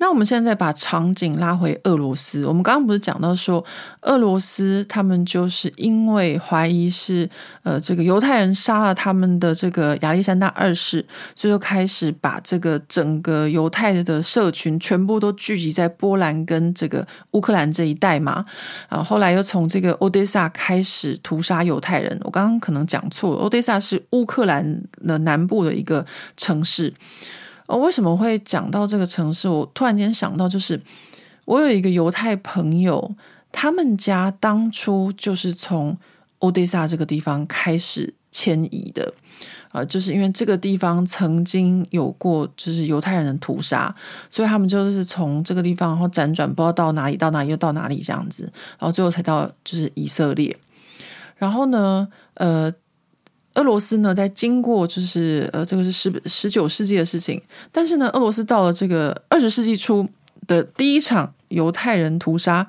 [0.00, 3.64] 那我们现在把场景拉回俄罗斯，我们刚刚不是讲到说，
[4.02, 7.28] 俄罗斯他们就是因为怀疑是
[7.64, 18.44] 呃这个犹太人杀了他们的这个亚历山大二世，所以就开始把这个整个犹太的社群全部都聚集在波兰跟这个乌克兰这一带嘛，
[18.88, 22.16] 啊，后来又从这个欧德萨开始屠杀犹太人。
[22.22, 26.94] 我刚刚可能讲错了，欧德萨是乌克兰的南部的一个城市。
[27.68, 29.46] 哦，为什么会讲到这个城市？
[29.46, 30.80] 我突然间想到，就是
[31.44, 33.14] 我有一个犹太朋友，
[33.52, 35.94] 他们家当初就是从
[36.38, 39.12] 欧德萨这个地方开始迁移的，
[39.68, 43.94] 啊、呃，就是因为这个地方曾经有过就是犹太人的屠杀，
[44.30, 50.56] 所以他们就是从这个地方然后辗转，不知道到哪里到哪里又到哪里这样子，然后最后才到就是以色列。
[51.36, 52.72] 然后呢，呃。
[53.58, 57.42] 俄罗斯呢，在经过就是呃，这个是十十九世纪的事情，
[57.72, 60.08] 但是呢，俄罗斯到了这个二十世纪初
[60.46, 62.64] 的第一场犹太人屠杀，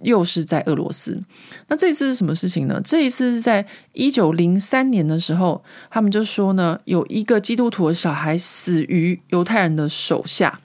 [0.00, 1.22] 又是在俄罗斯。
[1.68, 2.80] 那这一次是什么事情呢？
[2.82, 10.58] 这一次是在一九零三年的时候，他们就说呢，有一个基督徒的小孩死于犹太人的手下，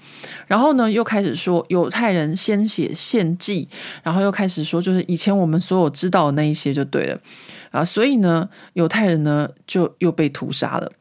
[0.47, 3.67] 然后呢，又开始说犹太人鲜血献祭，
[4.01, 7.19] 然后又开始说，就是以前我们所有知道的那一些就对了。
[7.71, 10.91] 啊，所以呢，犹太人呢就又被屠杀了。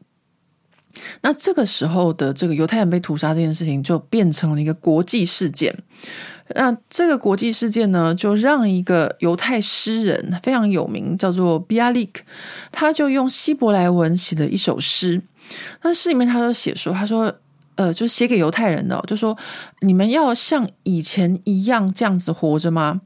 [1.21, 5.83] 那这个时候的这个犹太人被屠杀这件事情，就变成了一个国际事件。
[6.55, 12.23] 那这个国际事件呢，就让一个犹太诗人非常有名，叫做比亚利克，
[12.71, 15.21] 他就用希伯来文写了一首诗。
[15.83, 17.31] 那诗里面他就写说，他说，
[17.75, 19.37] 呃，就写给犹太人的，就说
[19.81, 23.01] 你们要像以前一样这样子活着吗？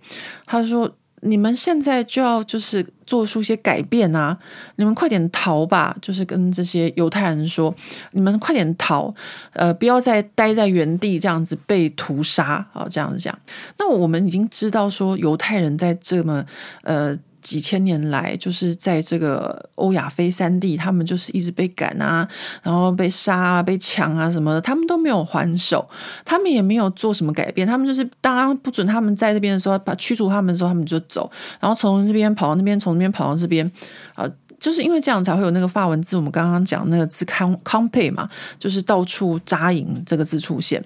[0.46, 0.96] 他说。
[1.22, 4.38] 你们现在就要就是做出一些改变啊！
[4.76, 5.96] 你们快点逃吧！
[6.02, 7.74] 就是跟这些犹太人说，
[8.12, 9.14] 你们快点逃，
[9.54, 12.88] 呃，不要再待在原地这样子被屠杀啊！
[12.90, 13.38] 这样子讲。
[13.78, 16.46] 那我们已经知道说，犹太人在这么
[16.84, 17.18] 呃。
[17.42, 22.28] 几千年来，就是在这个欧亚非三地，他们就是一直被赶啊，
[22.64, 25.88] 然后被杀啊、被抢啊什么的，他们都没有还手，
[26.24, 31.30] 他们也没有做什么改变，他们就是当不准他们在这边的时候，把驱逐他们的时候，他们就走，
[31.60, 33.70] 然后从这边跑到那边，从那边跑到这边
[34.16, 34.30] 啊，
[34.60, 38.30] 就是因为这样才会有那个发文字，我们刚刚讲那个字康康佩嘛，
[38.60, 40.84] 就是到处扎营这个字出现。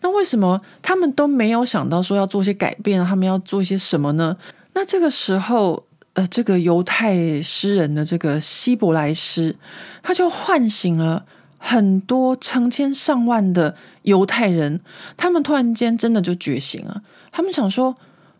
[0.00, 3.04] 那为什么他们都没有想到说要做些改变？
[3.04, 4.34] 他们要做一些什么呢？
[4.72, 5.84] 那这个时候，
[6.14, 9.56] 呃，这个犹太诗人的这个希伯来诗，
[10.02, 11.24] 他就唤醒了
[11.58, 14.80] 很多成千上万的犹太人，
[15.16, 17.96] 他们突然间真的就觉醒了，他们想说。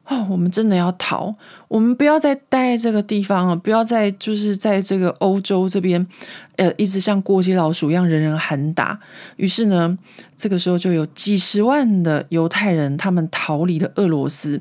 [0.07, 1.33] 哦，我们真的要逃，
[1.69, 6.05] 我们不要再待在这个地方了，不要再就是在这个欧洲这边，
[6.57, 8.99] 呃，一直像过街老鼠一样人人喊打。
[9.37, 9.97] 于是呢，
[10.37, 14.61] 这个时候就有几十万的犹太人，他们逃离了俄罗斯。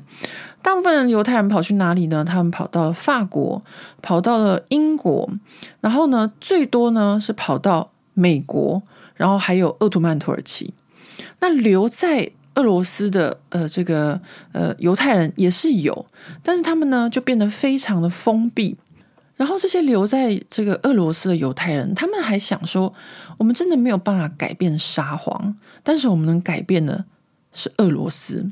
[0.62, 2.24] 大部分的犹太人跑去哪里呢？
[2.24, 3.62] 他们跑到了法国，
[4.02, 5.30] 跑到了英国，
[5.80, 8.82] 然后呢，最多呢是跑到美国，
[9.14, 10.74] 然后还有奥图曼土耳其。
[11.40, 14.20] 那留在俄罗斯的呃，这个
[14.52, 16.06] 呃犹太人也是有，
[16.42, 18.76] 但是他们呢就变得非常的封闭。
[19.36, 22.92] 然后这些留在这个俄罗斯的犹太人，他们还想说，
[23.38, 27.06] 我们真的没有办法改变沙皇，但是我们能改变的
[27.54, 28.50] 是俄罗斯。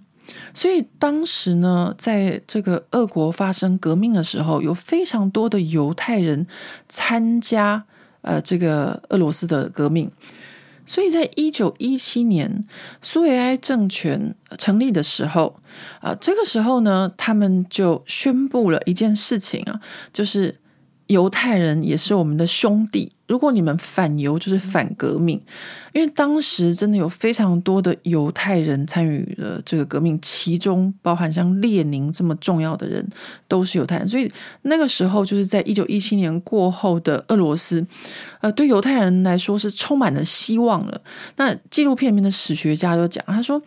[0.55, 6.47] 所以当时呢，在这个俄国发生革命的时候，有非常多的犹太人
[6.89, 7.85] 参加
[8.23, 10.11] 呃这个俄罗斯的革命。
[10.87, 12.65] 所以在一九一七年
[13.03, 15.61] 苏维埃政权成立的时候，
[16.01, 19.81] 啊，这个时候呢，他们就宣布了一件事情啊，
[20.13, 20.57] 就是。
[21.09, 23.13] 犹太人也是我们的兄弟。
[23.27, 25.39] 如果你们反犹，就是反革命。
[25.93, 33.07] 因为当时真的有非常多的犹太人参与了这个革命，其中包含像列宁这么重要的人
[33.47, 34.09] 都是犹太人。
[34.09, 34.31] 所以
[34.63, 37.85] 那个时候，就是在一九一七年过后的俄罗斯，
[38.41, 41.01] 呃，对犹太人来说是充满了希望了。
[41.37, 43.61] 那纪录片里面的史学家就讲，他说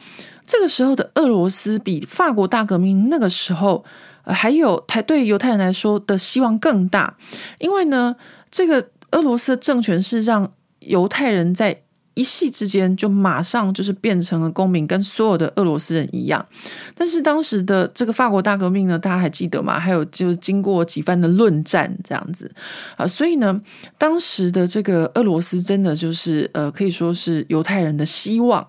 [0.47, 3.83] 这个时候的俄罗斯比法国大革命那个时候。
[4.23, 7.17] 还有，台对犹太人来说的希望更大，
[7.59, 8.15] 因为呢，
[8.49, 11.81] 这个俄罗斯政权是让犹太人在
[12.13, 16.45] 一夕之间就马上就是变成了公民，跟所有的俄罗斯人一样。
[16.93, 19.79] 但是当时的这个法国大革命呢，大家还记得吗？
[19.79, 22.51] 还有就是经过几番的论战这样子
[22.97, 23.61] 啊，所以呢，
[23.97, 28.67] 当时的这个俄罗斯真的就是呃，可以说是犹太人的希望。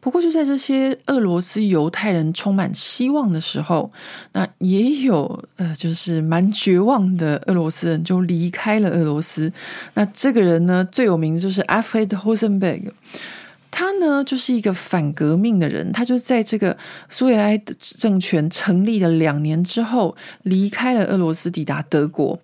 [0.00, 3.92] 不过，就在这些俄罗斯犹太人充满希望的时候，
[4.32, 9.52] 那也有呃，就是蛮绝望的俄罗斯人就离开了俄罗斯。
[9.92, 12.90] 那这个人呢，最有名的就是 Alfred Rosenberg，
[13.70, 16.78] 他呢就是一个反革命的人，他就在这个
[17.10, 22.40] 苏维埃政权成立的两年之后，离开了俄罗斯，抵达德国。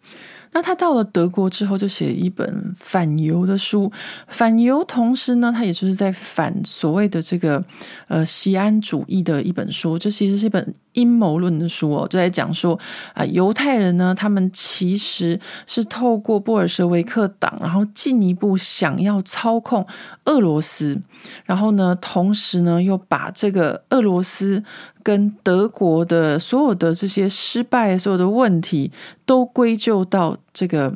[0.57, 3.93] 那他到了德国之后，就写一本反犹的书。
[4.27, 7.63] 反犹，同时呢，他也就是在反所谓的这个
[8.09, 9.99] 呃锡安主义的一本书。
[9.99, 12.79] 这其实是一本阴谋论的书哦，就在讲说
[13.13, 19.87] 啊，犹太人呢，他们其实是透过布尔什维克党，然后进一步想要操控
[20.25, 20.99] 俄罗斯，
[21.45, 24.65] 然后呢，同时呢，又把这个俄罗斯
[25.07, 28.91] 跟德国的所有的这些失败、所有的问题，
[29.25, 30.93] 都归咎到这个。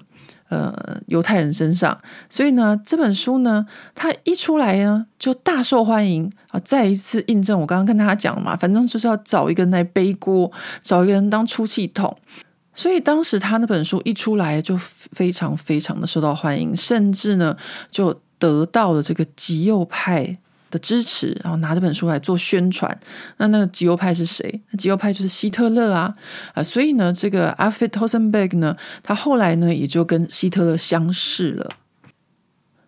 [0.51, 1.97] 呃，犹太人身上，
[2.29, 6.59] 所以呢，这本书呢，它一出来呢，就大受欢迎啊！
[6.65, 10.51] 再一次印证我刚刚跟大家讲嘛，反正就是要找一个人来背锅，
[10.83, 12.17] 找一个人当出气筒。
[12.75, 17.57] 所以当时他那本书一出来，就非常非常的受到欢迎，甚至呢，
[17.89, 20.37] 就得到了这个极右派
[20.71, 22.99] 的支持，然后拿这本书来做宣传。
[23.39, 24.61] 那那个极右派是谁？
[24.71, 26.15] 那极右派就是希特勒啊！
[26.55, 31.71] 啊，所以呢，这个 Alfred Rosenberg 呢，他后来呢也就跟希特勒相识了。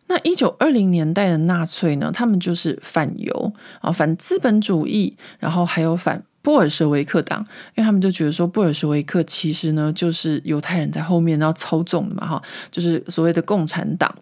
[0.06, 6.22] 那一九二零年代的纳粹呢，他们就是反犹啊，反资本主义，然后还有反。
[6.42, 7.38] 布尔什维克党，
[7.76, 14.12] 因为他们就觉得说，布尔什维克其实呢就是犹太人在后面然后操纵的嘛，哈，就是所谓的共产党。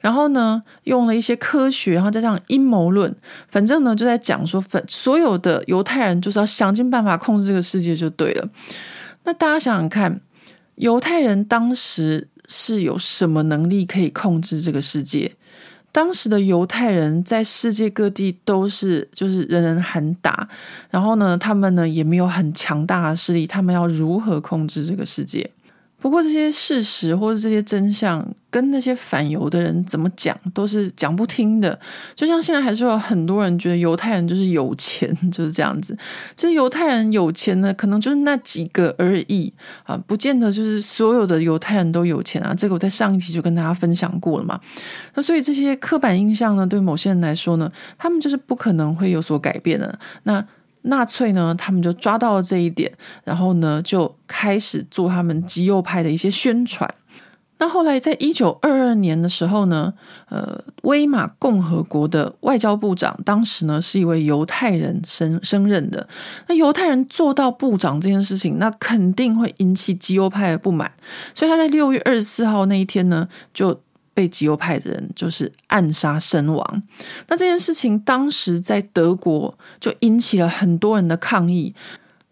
[0.00, 3.14] 然后呢，用了一些科学，然后再加上阴谋论，
[3.48, 8.48] 反正呢就在讲说，反所有的犹太人就是要想尽办法控制这个世界就对了。
[9.24, 10.20] 那大家想想看，
[10.76, 15.30] 犹太人当时是有什么能力可以控制这个世界？
[15.96, 20.46] 当时的犹太人在世界各地都是就是人人喊打，
[20.90, 25.50] 然后呢，他们呢也没有很强大的势力，他们要如何控制这个世界？
[25.98, 31.76] 不过这些事实或者这些真相，跟那些反犹的人怎么讲都是讲不听的。
[32.14, 35.96] 就像现在还是有很多人觉得犹太人就是有钱，就是这样子。
[36.36, 39.52] 其实犹太人有钱呢，可能就是那几个而已
[39.84, 42.54] 啊，不见得就是所有的犹太人都有钱啊。
[42.54, 44.60] 这个我在上一集就跟大家分享过了嘛。
[45.14, 49.98] 那所以这些刻板印象呢，对某些人来说呢，他们就是不可能会有所改变的。
[50.24, 50.46] 那。
[50.86, 52.92] 纳粹呢，他们就抓到了这一点，
[53.24, 56.92] 然后呢，就开始做他们极右派的一些宣传。
[57.58, 59.90] 那后来，在一九二二年的时候呢，
[60.28, 66.06] 呃，威玛共和国的外交部长当时呢是一位犹太人升升任的。
[66.48, 70.92] 那犹太人做到部长这件事情，那肯定会引起极右派的不满，
[71.34, 73.80] 所以他在六月二十四号那一天呢，就
[74.16, 76.82] 被极右派的人就是暗杀身亡。
[77.28, 81.74] 那这件事情当时在德国就引起了很多人的抗议。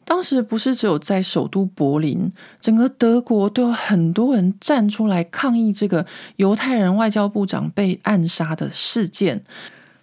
[0.07, 2.31] 当时不是只有在首都柏林，
[2.61, 6.05] 整个德国都有很多人站出来抗议这个
[6.37, 9.43] 犹太人外交部长被暗杀的事件。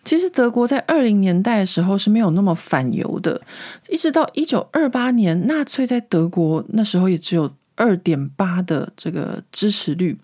[0.04, 3.40] 其实德国在二零年代的时候是没有那么反犹的，
[3.90, 10.18] 一直到一九二八年，纳粹在德国那时候也只有二点八的这个支持率。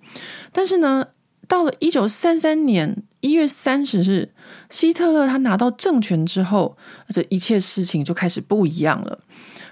[0.51, 1.05] 但是呢，
[1.47, 4.29] 到了一九三三年一月三十日，
[4.69, 6.77] 希特勒他拿到政权之后，
[7.09, 9.19] 这一切事情就开始不一样了。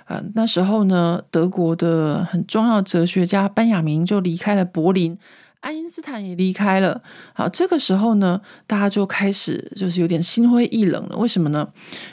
[0.05, 5.17] 呃，那时候呢，德国的很重要哲学家班雅明就离开了柏林。
[5.65, 7.01] 爱因斯坦也离开了，
[7.33, 11.17] 好，这个时候呢，大家就开始就是有点心灰意冷了。
[11.17, 11.67] 为什么呢？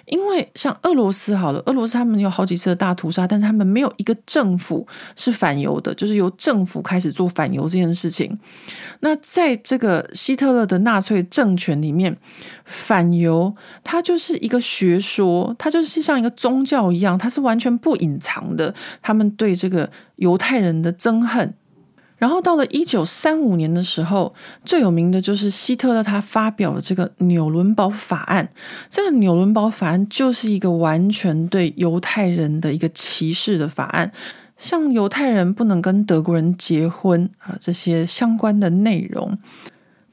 [0.06, 8.38] 因为像俄罗斯好了，俄罗斯他们有好几次的大屠杀，但是他们没有一个政府是反犹的，就是由政府开始做反犹这件事情。
[9.00, 12.16] 那在这个希特勒的纳粹政权里面，
[12.64, 18.74] 反犹它就是一个学说，它就是像一个宗教一样，它是完全不隐藏的。
[19.02, 21.52] 他们对这个犹太人的憎恨。
[22.22, 24.32] 然后到了一九三五年的时候，
[24.64, 28.48] 最有名的就是希特勒他发表了这个纽伦堡法案。
[28.88, 34.12] 这个纽伦堡法案就是一个完全对犹太人的一个歧视的法案，
[34.56, 39.36] 像犹太人不能跟德国人结婚啊，这些相关的内容。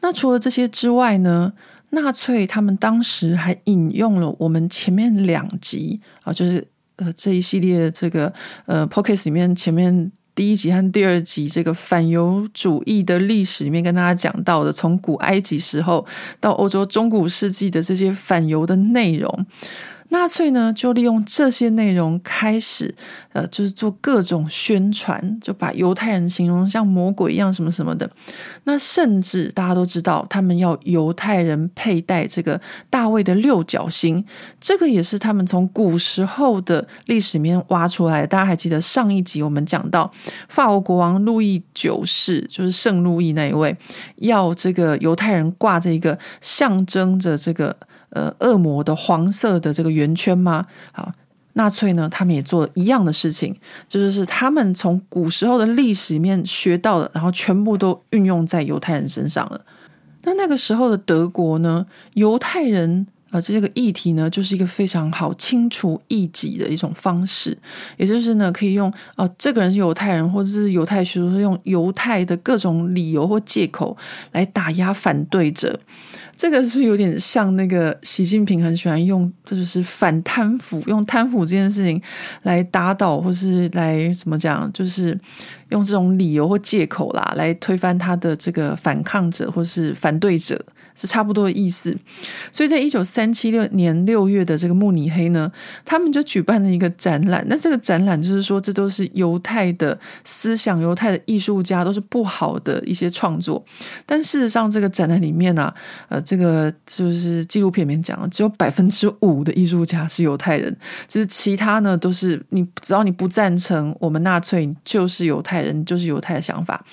[0.02, 1.54] 那除了这些之外呢，
[1.92, 8.34] 纳粹他们当时还引用了我们前面两集啊，就是呃这一系列这个
[8.66, 10.12] 呃 Podcast 里面前面。
[10.40, 16.06] 第一集和第二集，这个反犹主义的历史里面跟大家讲到的，从古埃及时候
[16.40, 19.46] 到欧洲中古世纪的这些反犹的内容。
[20.10, 22.94] 纳粹呢，就利用这些内容开始，
[23.32, 28.10] 呃，就是做各种宣传，就把犹太人形容像魔鬼一样，什么什么的。
[28.64, 34.26] 那甚至大家都知道，他们要犹太人佩戴这个大卫的六角星，
[34.60, 38.26] 这个也是他们从古时候的历史里面挖出来。
[38.26, 40.12] 大家还记得上一集我们讲到，
[40.48, 43.78] 法国国王路易九世，就是圣路易那一位，
[44.16, 47.78] 要这个犹太人挂着一个象征着这个。
[48.12, 50.66] 呃，恶魔的黄色的这个圆圈吗？
[50.92, 51.12] 好，
[51.54, 53.56] 纳粹呢，他们也做了一样的事情，
[53.88, 59.62] 这就是他们从古时候的历史里面学到的，然后全部都运用在犹太人身上了。
[60.24, 61.86] 那那个时候的德国呢，
[62.16, 67.58] 犹太人啊，这个议题呢，就是一个非常好清除异己的一种方式，
[67.98, 73.96] 也就是呢，可以用啊，这个人是犹太人，或者是犹太学说，是用犹太的各种理由或借口
[74.32, 75.80] 来打压反对者。
[76.40, 82.02] 这个是不有点像那个习近平很喜欢用，就是反贪腐，用贪腐这件事情
[82.44, 85.20] 来打倒，或是来怎么讲，就是
[85.70, 90.64] 用这种理由或借口啦，来推翻他的这个反抗者或是反对者。
[90.96, 91.98] 是差不多的意思，
[92.52, 95.50] 所以在一九三七六年六月的这个慕尼黑呢，
[95.86, 97.42] 他们就举办了一个展览。
[97.48, 103.64] 那这个展览就是说，这都是犹太的思想、犹太的艺术家都是不好的一些创作。
[104.06, 105.76] 但事实上，这个展览里面呢、啊，
[106.10, 110.76] 呃，这个就是纪录片里面讲了，只有百分之五的艺术家是犹太人，
[111.08, 116.84] 就是其他呢都是你只要你不赞成我们纳粹，你就是犹太人，就是犹太的想法。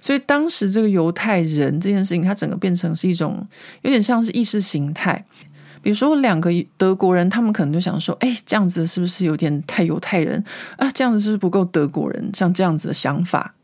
[0.00, 3.46] 所以当时这个犹太人这件事情，它整个变成是一种。
[3.82, 5.24] 有点像是意识形态，
[5.82, 10.42] 比如说两个德国人，他们可能就想说：“哎，这样子是不是有点太犹太人
[10.76, 10.90] 啊？
[10.92, 12.30] 这样子是不是不够德国人？
[12.34, 13.54] 像这样子的想法。”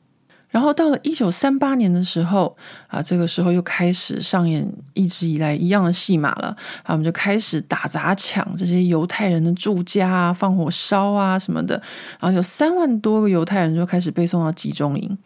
[0.50, 6.48] 然后到了一九三八年的时候啊，这个时候又开始上演一直以来一样的戏码了。
[6.82, 11.74] 啊，我们就开始打砸抢这些犹太人的住家啊，放火烧啊什么的。
[12.18, 15.18] 然后有三万多个犹太人就开始被送到集中营。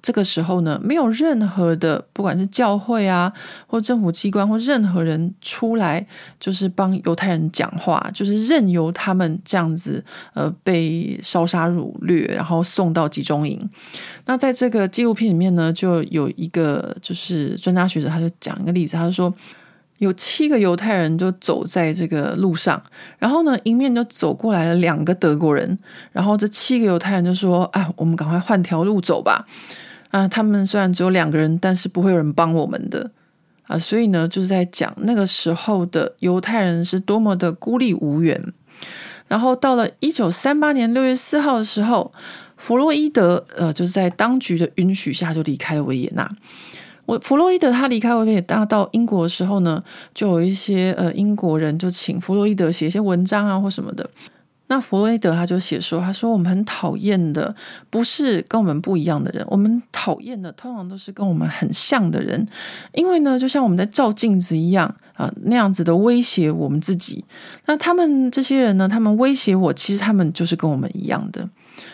[0.00, 3.32] 这个时候呢，没有任何的，不管是教会啊，
[3.66, 6.06] 或政府机关，或任何人出来，
[6.38, 10.02] 就是帮犹太人讲话，就是任由他们这样子，
[10.34, 13.58] 呃，被烧杀掳掠，然后送到集中营。
[14.26, 19.32] 那在这个纪录片里面呢，就有一个就是专家学者，他就讲一个例子，他就说
[19.98, 22.80] 有七个犹太人就走在这个路上，
[23.18, 25.78] 然后呢，迎面就走过来了两个德国人，
[26.12, 29.46] 然后这七个犹太人就说：“啊，我们赶快换条路走吧。”
[30.10, 33.10] 啊，他们虽然只有两个人，但是不会有人帮我们的
[33.66, 38.42] 啊，所以呢，就是在讲那个时候的犹太人是多么的孤立无援。
[39.26, 42.10] 然后到了一九三八年六月四号的时候，
[42.56, 46.30] 弗洛伊德呃，就是在当局的允许下就离开了维也纳。
[47.08, 49.82] 我弗洛伊德他离开维也纳到英国的时候呢，
[50.12, 54.08] 就有一些呃英国人就请弗洛伊德写一些文章啊或什么的。
[54.66, 57.56] 那弗洛伊德他就写说，他说我们很讨厌的
[57.88, 62.46] 不是跟我们不一样的人，我们讨厌的通常都是跟我们很像的人，
[62.92, 67.24] 因为呢，就像我们在照镜子一样啊、那样子的威胁我们自己。
[67.64, 71.48] 那他们这些人呢，他们威胁我，其实他们就是跟我们一样的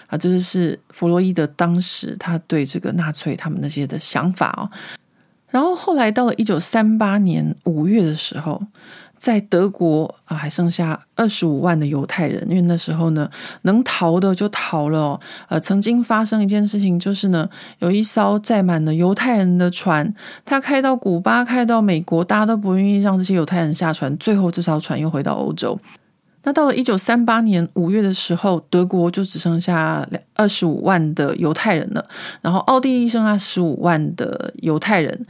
[0.09, 4.67] 啊，这就是弗洛伊德当时他对这个纳粹他们那些的想法哦。
[5.55, 8.61] 然后后来到了一九三八年五月的时候。
[9.17, 13.31] 在德国啊，还剩下二十五万的犹太人，因为那时候呢，
[13.63, 15.21] 能逃的就逃了哦。
[15.49, 17.49] 呃，曾经发生一件事情，就是呢，
[17.79, 20.13] 有一艘载满了犹太人的船，
[20.45, 25.79] 他开到古巴，开到美国，大家都不愿意让这些犹太人下船，最后这艘船又回到欧洲。
[26.43, 32.05] 那到了一九三八年五月的时候，德国就只剩下二十五万的犹太人了，
[32.43, 35.25] 然后奥地利剩下十五万的犹太人。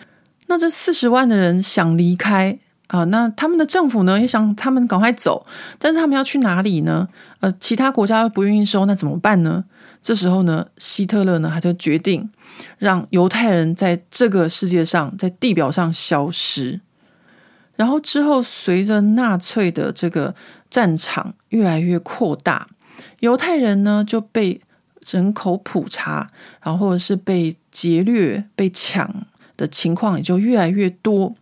[0.55, 2.57] 那这四十万的人想离开。
[2.87, 5.45] 啊，那他们的政府呢，也想他们赶快走，
[5.81, 7.09] 但是他们要去哪里呢？
[7.41, 9.65] 呃，其他国家又不愿意收，那怎么办呢？
[10.01, 12.31] 这时候呢，希特勒呢，他就决定
[12.79, 16.81] 让犹太人在这个世界上，在地表上消失。
[17.75, 20.33] 然后之后，随着纳粹的这个
[20.71, 22.69] 战场越来越扩大，
[23.21, 24.61] 犹太人呢就被
[25.07, 26.31] 人口普查，
[26.63, 29.27] 然后或者是被劫掠、被抢。
[29.57, 31.33] 的情况也就越来越多。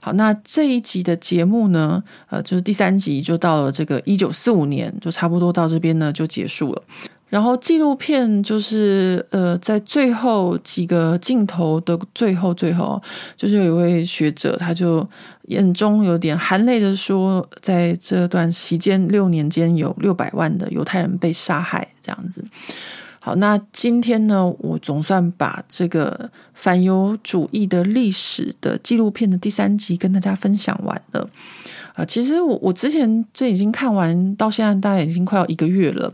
[0.00, 6.82] 好，那这一集的节目呢，呃，就是第三集，就到了这个一九四五年，就差不多到这边呢就结束了。
[7.28, 13.00] 然后纪录片就是呃，在最后几个镜头的最后，最后
[13.36, 15.08] 就是有一位学者，他就
[15.42, 22.44] 眼中有点含泪的说，在这段期间六年间，有六百万的犹太人被杀害，这样子。
[23.22, 31.28] 好，那今天呢，我总算把这个反犹主义的历史的纪录片的第三集跟大家分享完了。
[31.92, 36.10] 啊，其实我我之前这已经看完，到现在大概已经快要一个月了。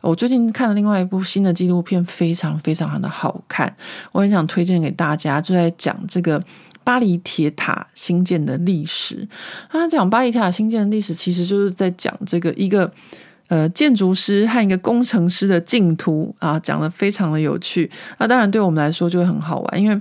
[0.00, 3.74] 我最近看了另外一部新的纪录片，非常非常的好看，
[4.12, 6.40] 我很想推荐给大家，就在讲这个
[6.84, 9.26] 巴黎铁塔兴建的历史。
[9.68, 12.88] 他讲巴黎铁塔兴建的历史，其实就是在讲这个一个。
[13.48, 17.90] 呃，建筑师和一个工程师的竞图啊，讲得非常的有趣。
[18.18, 20.00] 那当然对我们来说就会很好玩，因为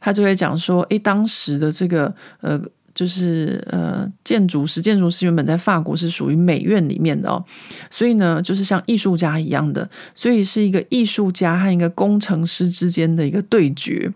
[0.00, 2.60] 他就会讲说，诶，当时的这个呃，
[2.94, 7.44] 就是呃，建筑师，建筑师原本在法国是属于美院里面的哦，
[7.90, 14.10] 所以呢，就是像艺术家一样的，所以是一个艺术家和一个工程师之间的一个对决。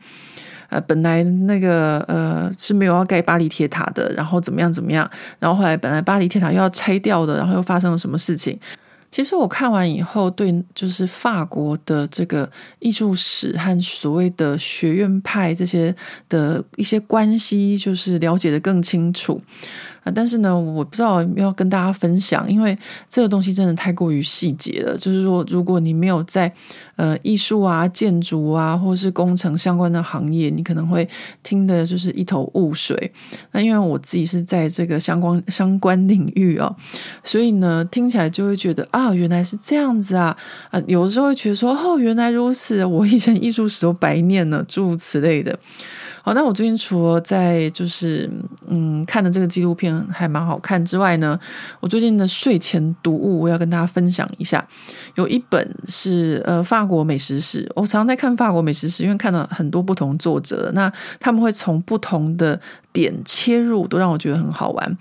[0.68, 8.58] 呃，本来那个呃是没有要盖巴黎铁塔的，然后怎么样怎么样，然后后来本来巴黎铁塔又要拆掉的，然后又发生了什么事情？
[9.10, 12.46] 其实我看完以后，对就是法国的这个
[12.78, 15.94] 艺术史和所谓的学院派这些
[16.28, 19.40] 的一些关系，就是了解得更清楚。
[20.05, 22.76] 啊但是呢，我不知道要，要跟大家分享，因为
[23.09, 24.96] 这个东西真的太过于细节了。
[24.96, 26.53] 就是说，如果你没有在
[26.96, 31.09] 呃艺术啊、建筑啊，或是工程相关的行业，你可能会
[31.42, 33.12] 听的就是一头雾水。
[33.53, 36.74] 那因为我自己是在这个相关相关领域哦，
[37.22, 40.36] 所以呢，听起来就会觉得啊，原来是这样子啊
[40.70, 45.59] 啊，有的时候会觉得说，哦，原来如此，我以前艺术史都白念了，诸如此类的。
[46.22, 48.28] 好，那我最近除了在就是
[48.66, 51.39] 嗯看的这个纪录片还蛮好看之外呢，
[51.80, 54.66] 我最近的睡前读物我要跟大家分享一下。
[55.14, 62.61] 有一本是呃法国美食史，我常常在看法国美食史，因为看了很多不同作者，那他们会从不同的
[62.93, 64.99] 点切入，都让我觉得很好玩。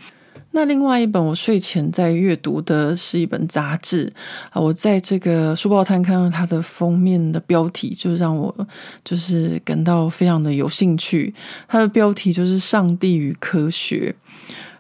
[0.52, 4.12] 那另外一本我睡前在阅读的是一本杂志
[4.50, 8.68] 啊，我在这个书报摊看到它的封面的标题，就让我
[9.04, 11.32] 就是感到非常的有兴趣。
[11.68, 14.16] 它的标题就是《上帝与科学》。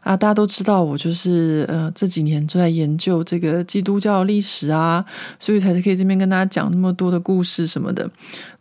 [0.07, 5.03] 啊，大家都知道我就是呃这几年就在研究这个基督教历史啊，
[5.37, 8.09] 所以才可以这边跟大家讲那么多的故事什么的。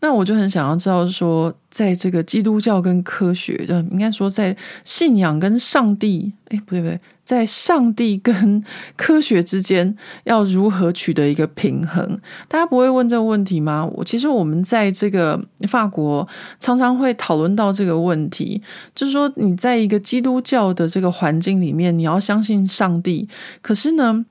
[0.01, 6.98] 那我就很想要知道说，在这个基督教跟科学，就应该说在信仰跟上帝，哎，不对不对。
[7.22, 8.64] 在上帝跟
[8.96, 12.18] 科学之间要如何取得一个平衡？
[12.48, 13.84] 大家不会问这个问题吗？
[13.94, 16.26] 我其实我们在这个法国
[16.58, 18.62] 常常会讨论到这个问题，
[18.94, 23.28] 就是说你在一个基督教的这个环境里面，你要相信上帝，
[23.60, 24.24] 可是呢，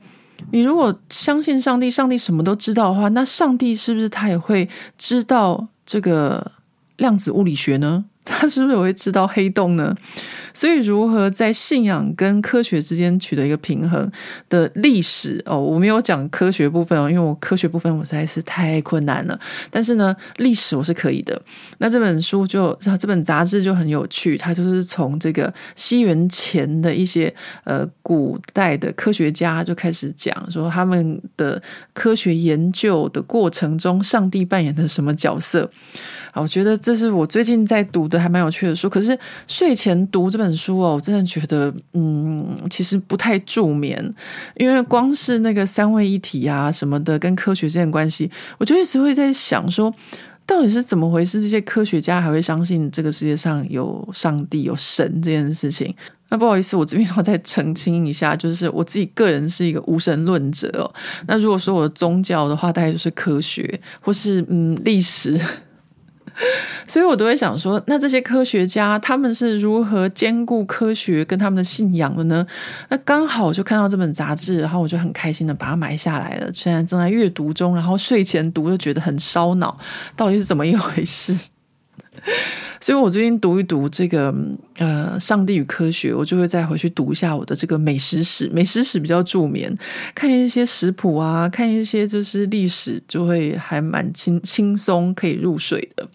[0.52, 4.68] 你如果相信上帝，上帝什么都知道的话，那上帝是不是他也会
[4.98, 6.50] 知道这个
[6.98, 8.06] 量子物理学呢？
[8.26, 9.96] 他是不是也会知道黑洞呢？
[10.54, 14.10] 所以，如何在信仰跟科学之间取得一个平衡
[14.48, 19.38] 的历史哦，我没有讲科学部分哦，因为我科学部分我实在是太困难了。
[19.70, 21.40] 但是呢，历史我是可以的。
[21.80, 27.34] 那这本书就这本杂志就很有趣，它就是从这个西元前的一些
[27.66, 31.62] 呃古代的科学家就开始讲说他们的
[31.94, 35.70] 科学研究的过程中，上帝扮演的什么角色
[36.32, 36.42] 啊。
[36.42, 38.90] 我觉得这是我最近在读的还蛮有趣的书。
[38.90, 39.18] 可是
[39.48, 44.14] 睡前读这本书哦，我真的觉得，嗯，其实不太助眠，
[44.56, 49.94] 因为光是那个三位一体啊什么的，跟科学之间的关系，我就一直会在想说，
[50.46, 51.42] 到底是怎么回事？
[51.42, 55.94] 这些科学家还会相信这个世界上有上帝、有神这件事情？
[56.30, 60.92] 那不好意思，我这边要再澄清一下，就是我自己个人是一个无神论者哦。
[61.28, 65.40] 那如果说我的宗教的话，大概就是科学或是嗯历史。
[66.88, 72.46] 所以我都会想说，那这些科学家他们是如何兼顾科学跟他们的信仰的呢？
[72.90, 76.50] 那刚好就看到这本杂志，然后我就很开心的把它买下来了。
[76.54, 79.78] 现在正在阅读中，然后睡前读就觉得很烧脑，
[80.16, 81.38] 到底是怎么一回事？
[82.82, 84.34] 所以我最近读一读这个
[84.78, 88.48] 呃《上帝与科学》，我就会再回去读一下我的这个美食史。
[88.50, 89.76] 美食史比较助眠，
[90.14, 96.08] 看一些食谱啊，看一些就是历史，就会还蛮轻轻松，可以入睡的。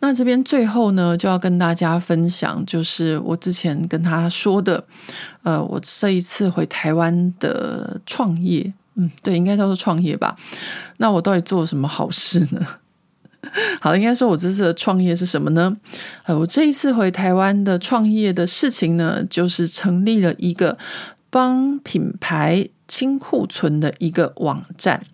[0.00, 4.84] 那这边最后呢，就要跟大家分享，就是我之前跟他说的，
[5.42, 10.36] 呃，我这一次回台湾的创业，嗯，对，应该叫做创业吧。
[10.98, 12.60] 那我到底做了什么好事呢？
[13.80, 15.76] 好，应该说我这次的创业是什么呢？
[16.24, 20.76] 呃，我这一次回台湾的创业的事情呢，就是成立了一个
[21.30, 25.04] 帮品牌清库存的一个网站。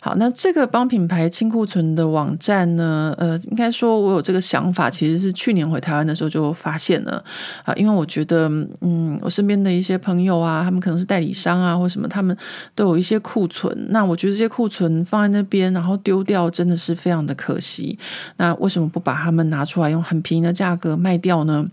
[0.00, 7.22] 好，那这个帮品牌清库存的网站呢，呃，应该说我有这个想法，其实是去年回台湾的时候就发现了
[7.64, 8.48] 啊，因为我觉得，
[8.80, 12.36] 嗯，我身边的一些朋友啊，他们可能是代理商啊，或什么，他们
[12.76, 17.98] 都有一些库存，那我觉得这些库存放在那边，然后丢掉，真的是非常的可惜。
[18.36, 21.66] 那为什么不把他们拿出来，用很便宜的价格卖掉呢？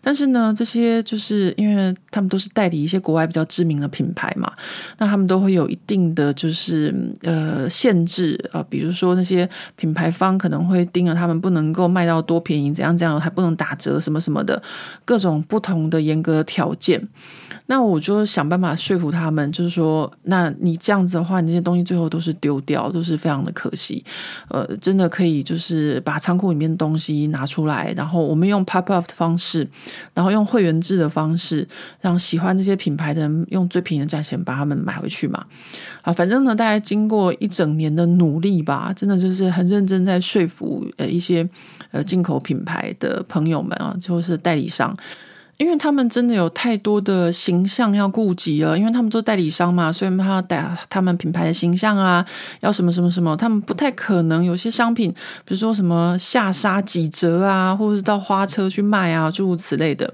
[0.00, 4.52] 但是呢，这些就是因为他们都是代理一些国外比较知名的品牌嘛，
[4.98, 7.68] 那他们都会有一定的就是呃。
[7.72, 14.62] 限制啊，比如说那些品牌方可能会盯着他们不能够卖到多便宜，怎样怎样，还不能打折什么什么的，
[15.06, 17.08] 各种不同的严格条件。
[17.72, 24.04] 那我就想办法说服他们，就是说，那你这样子的话，你这些东西最后都是丢掉，都是非常的可惜。
[24.48, 29.66] 呃，真的可以就是把仓库里面的东西拿出来，然后我们用 pop up 的方式，
[30.12, 31.66] 然后用会员制的方式，
[32.02, 35.42] 让喜欢这些品牌的人用最便宜的价钱把他们买回去嘛。
[36.02, 41.48] 啊，反正呢，大家经过一整年的努力吧，真的就是很认真在说服呃一些
[41.90, 44.94] 呃进口品牌的朋友们啊，就是代理商。
[45.62, 52.26] 因为他们真的有太多的形象要顾及了，因为他们做代理商嘛，所以他要打他们品牌的形象啊，
[52.60, 55.08] 要什么什么什么，他们不太可能有些商品，
[55.44, 60.12] 比如说什么下杀几折啊，或者是到花车去卖啊，诸如此类的。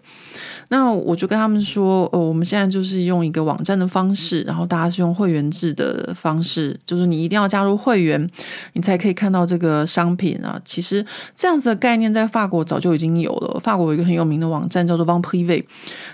[0.70, 8.28] 那我就跟他们说，呃，我们现在就是用一个网站的方式，然后大家是用会员制的方式，就是你一定要加入会员，
[8.74, 10.60] 你才可以看到这个商品啊。
[10.66, 11.04] 其实
[11.34, 15.64] 这样子的概念在法国早就已经有了，法国有一个很有名的网站叫做 Vente Privée，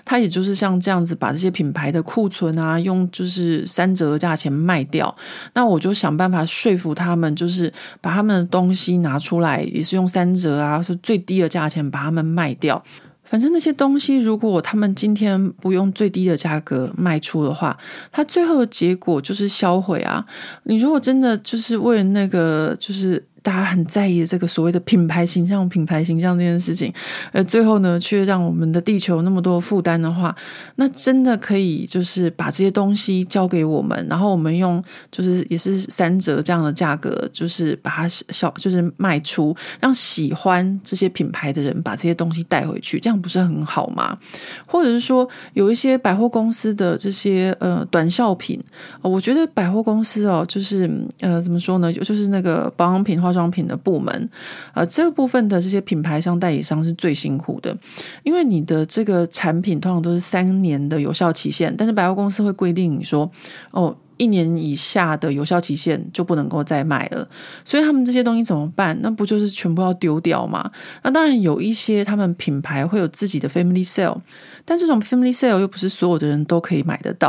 [0.05, 5.15] 它也就是像这样子把这些品牌的库存啊，用就是三折的价钱卖掉。
[5.55, 12.83] 那我就想办法说服他们，就是把他们的东西拿出来，也是用三折啊，是最低的价钱把他们卖掉。
[13.25, 17.77] 反正那些东西，如果他们今天不用最低的价格卖出的话，
[18.13, 20.25] 它最后的结果就是销毁啊！
[20.65, 23.25] 你如果真的就是为了那个，就是。
[23.45, 26.91] 大家很在意这个所谓的品牌形象、品牌形象这件事情，
[27.31, 30.35] 呃最后呢，却让我们的地球那么多负担的话，
[30.77, 44.19] 那真的可以就是把这些东西交给我们，然后我们用就是也是三折这样的价格，就是把它小就是卖出，让喜欢这些品牌的人把这些东西带回去，这样不是很好吗？
[44.67, 48.59] 或者是说，有一些百货公司的这些呃短效品，
[49.03, 50.91] 我觉得百货公司哦，就是
[51.21, 53.34] 呃怎么说呢，就是那个保养品化。
[53.35, 54.31] 化妆品的部门，
[54.73, 57.77] 呃，这部分的这些品牌商代理商是最辛苦的，
[58.23, 63.29] 因为你的这个产品通常都是三年的有效期限，但是百货公司会规定你说，
[63.73, 67.27] 哦，一年以下的有效期限就不能够再卖了，
[67.65, 68.97] 所以他们这些东西怎么办？
[69.03, 70.71] 那不就是全部要丢掉吗？
[71.03, 74.19] 那当然有一些他们品牌会有自己的 family sale，
[74.65, 77.29] 但这种 family sale 又不是所有的人都可以买得到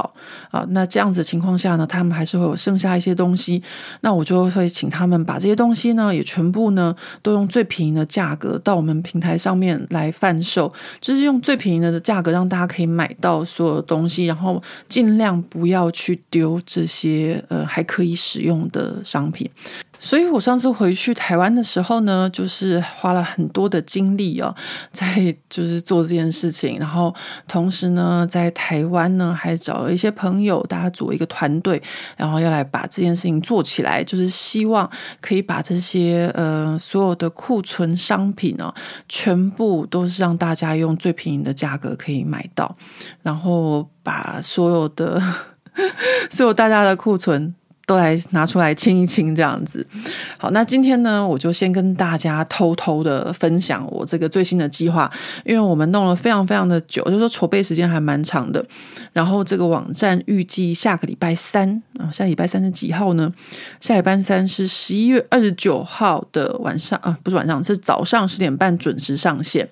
[0.51, 0.65] 啊。
[0.69, 3.61] 那这样子的情况下呢，他们还是会有剩下一些东西，
[4.01, 16.61] 那我就会请他们把这些东西呢，也全部呢都用最便宜的价格到我们平台上面来贩售，就是用最便宜的价格让大家可以买到所有东西，然后尽量不要去丢。
[16.65, 19.49] 这些呃还可以使用的商品，
[20.05, 24.55] 所以我上次回去台湾的时候呢，就是花了很多的精力哦，
[24.93, 27.11] 在就是做这件事情，然后
[27.47, 31.81] 同时呢，在台湾呢还找了一些朋友，大家组一个团队，
[32.15, 34.87] 然后要来把这件事情做起来，就是希望
[35.19, 38.71] 可以把这些呃所有的库存商品呢，
[39.09, 42.77] 全部都是让大家用最便宜的价格可以买到，
[43.23, 45.19] 然后把所有的。
[46.31, 47.53] 所有大家的库存
[47.85, 49.85] 都来拿出来清一清，这样子。
[50.37, 55.11] 好，那今天呢，我就先跟大家偷偷的分享我这个最新的计划，
[55.43, 58.65] 因为我们弄了非常非常的久，就是说筹备时间还蛮长的。
[59.13, 63.31] 然后这个网站预计下个礼拜三啊，下礼拜三是几号呢？
[63.79, 69.69] 下礼拜三是十一月二十九号的晚上啊，不是晚上，是早上十点半准时上线。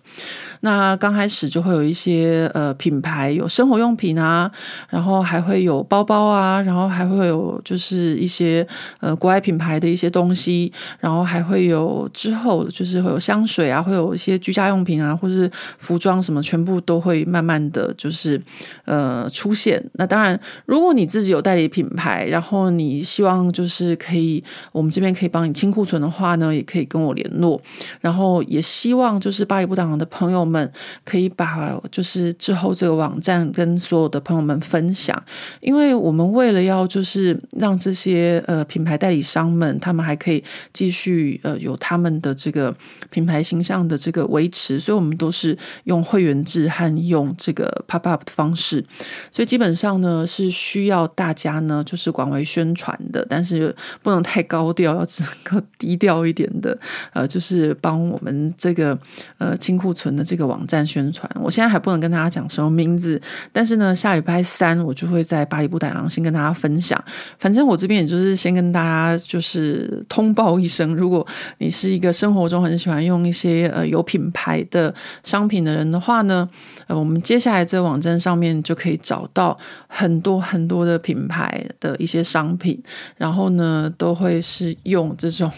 [0.65, 4.49] 那刚开始就会有一些呃品牌，有生活用品啊，
[4.89, 8.65] 然后还会有包包啊，然后还会有就是一些
[9.01, 10.71] 呃国外品牌的一些东西，
[11.01, 18.41] 然后还会有之后就是会有香水啊，会有一些居家用品啊，或是服装什么，全部都会慢慢的就是
[18.85, 19.83] 呃出现。
[19.95, 24.41] 那当然，如果你自己有代理品牌，然后你希望就是可以
[24.71, 27.61] 我们这边可以帮你清库存的话呢，也可以跟我联络。
[27.99, 30.52] 然后也希望就是巴黎不挡的朋友。
[30.53, 30.71] 们
[31.03, 35.11] 可以把就是之后这个网站跟所有的朋友们分享，
[35.59, 42.73] 因为我们为了要就是让这些呃品牌代理商们他们还可以继续呃有他们的这个
[43.09, 48.85] 品牌形象的这个维持，所以我们都是用会员制和用这个 pop up 的方式，
[49.31, 56.77] 所以基本上呢是需要大家呢就是广为宣传的，但是不能太高调，要只能够低调一点的，
[57.13, 58.97] 呃，就是帮我们这个
[59.39, 60.42] 呃清库存的这个。
[60.45, 63.21] 网站宣传，我现在还不能跟大家讲什么名字，
[63.51, 67.01] 但是呢，下礼拜三我就会在巴黎不打烊先跟大家分享。
[67.39, 71.25] 反正我这边也就是先跟大家就是通报一声，如果
[71.57, 74.93] 你是一个生活中很喜欢用一些呃有品牌的
[75.23, 76.47] 商品的人的话呢，
[76.87, 79.57] 呃，我们接下来这个网站上面就可以找到
[79.87, 82.81] 很多很多的品牌的一些商品，
[83.17, 85.51] 然后呢，都会是用这种。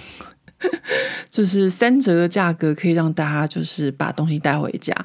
[1.30, 4.96] 就是三折的价格可以让大家就是把东西带回家。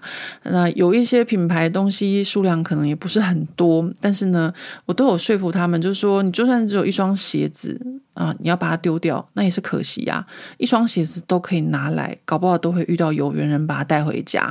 [0.44, 4.52] 那有一些品牌东西数量可能也不是很多，但是呢，
[4.86, 7.80] 我都有说服他们，就是说你就算只有一双鞋子
[8.14, 10.24] 啊，你要把它丢掉，那也是可惜呀。
[10.58, 14.42] 一双鞋子都可以拿来，搞不好都会遇到有缘人把它带回家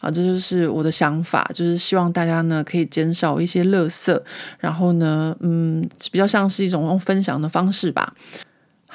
[0.00, 0.10] 啊。
[0.10, 4.20] 这就是我的想法，就是希望大家呢可以减少一些垃圾，
[4.58, 8.14] 然后呢，嗯，比较像是一种用分享的方式吧。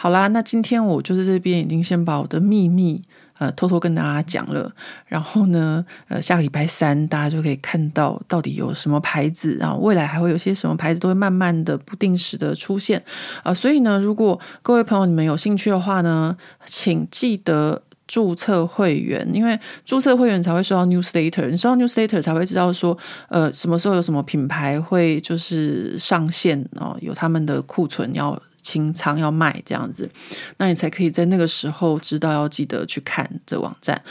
[0.01, 2.99] 好啦，那今天我就是这边已经先把我的秘密
[3.37, 4.73] 呃偷偷跟大家讲了，
[5.05, 12.97] 然后呢，呃，下个礼拜三大家就可以看到到底有什么牌子，然后未来还会有些什么牌子都会慢慢的不定时的出现
[13.43, 22.97] 啊，呃，所以呢，如果各位朋友你们有兴趣的话呢，请记得注册会员，因为注册会员才会收到 newsletter，你收到 newsletter 才会知道说
[23.29, 28.41] 呃什么时候有什么品牌会就是上线哦，有他们的库存要。
[28.61, 30.09] 清仓要卖这样子，
[30.57, 34.01] 那你才可以在那个时候知道要记得去看这网站。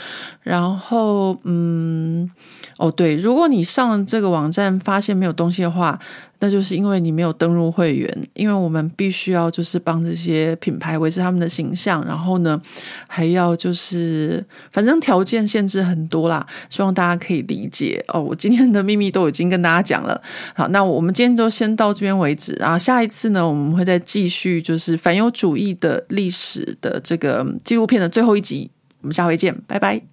[0.41, 2.29] 然后，嗯，
[2.77, 5.99] 哦对，如果你上这个网站发现没有东西的话。
[6.41, 12.59] 那就是因为你没有登入会员，因为我们必须要就是帮这些品牌维持他们的形象，然后呢，
[13.07, 18.19] 还要就是反正条件限制很多啦，希望大家可以理解哦。
[18.19, 20.19] 我今天的秘密都已经跟大家讲了，
[20.55, 30.10] 好，那我们今天就先到这边为止，然后下一次呢，我们会再继续就是反犹主义的历史的这个纪录片的最后一集，我们下回见，拜拜。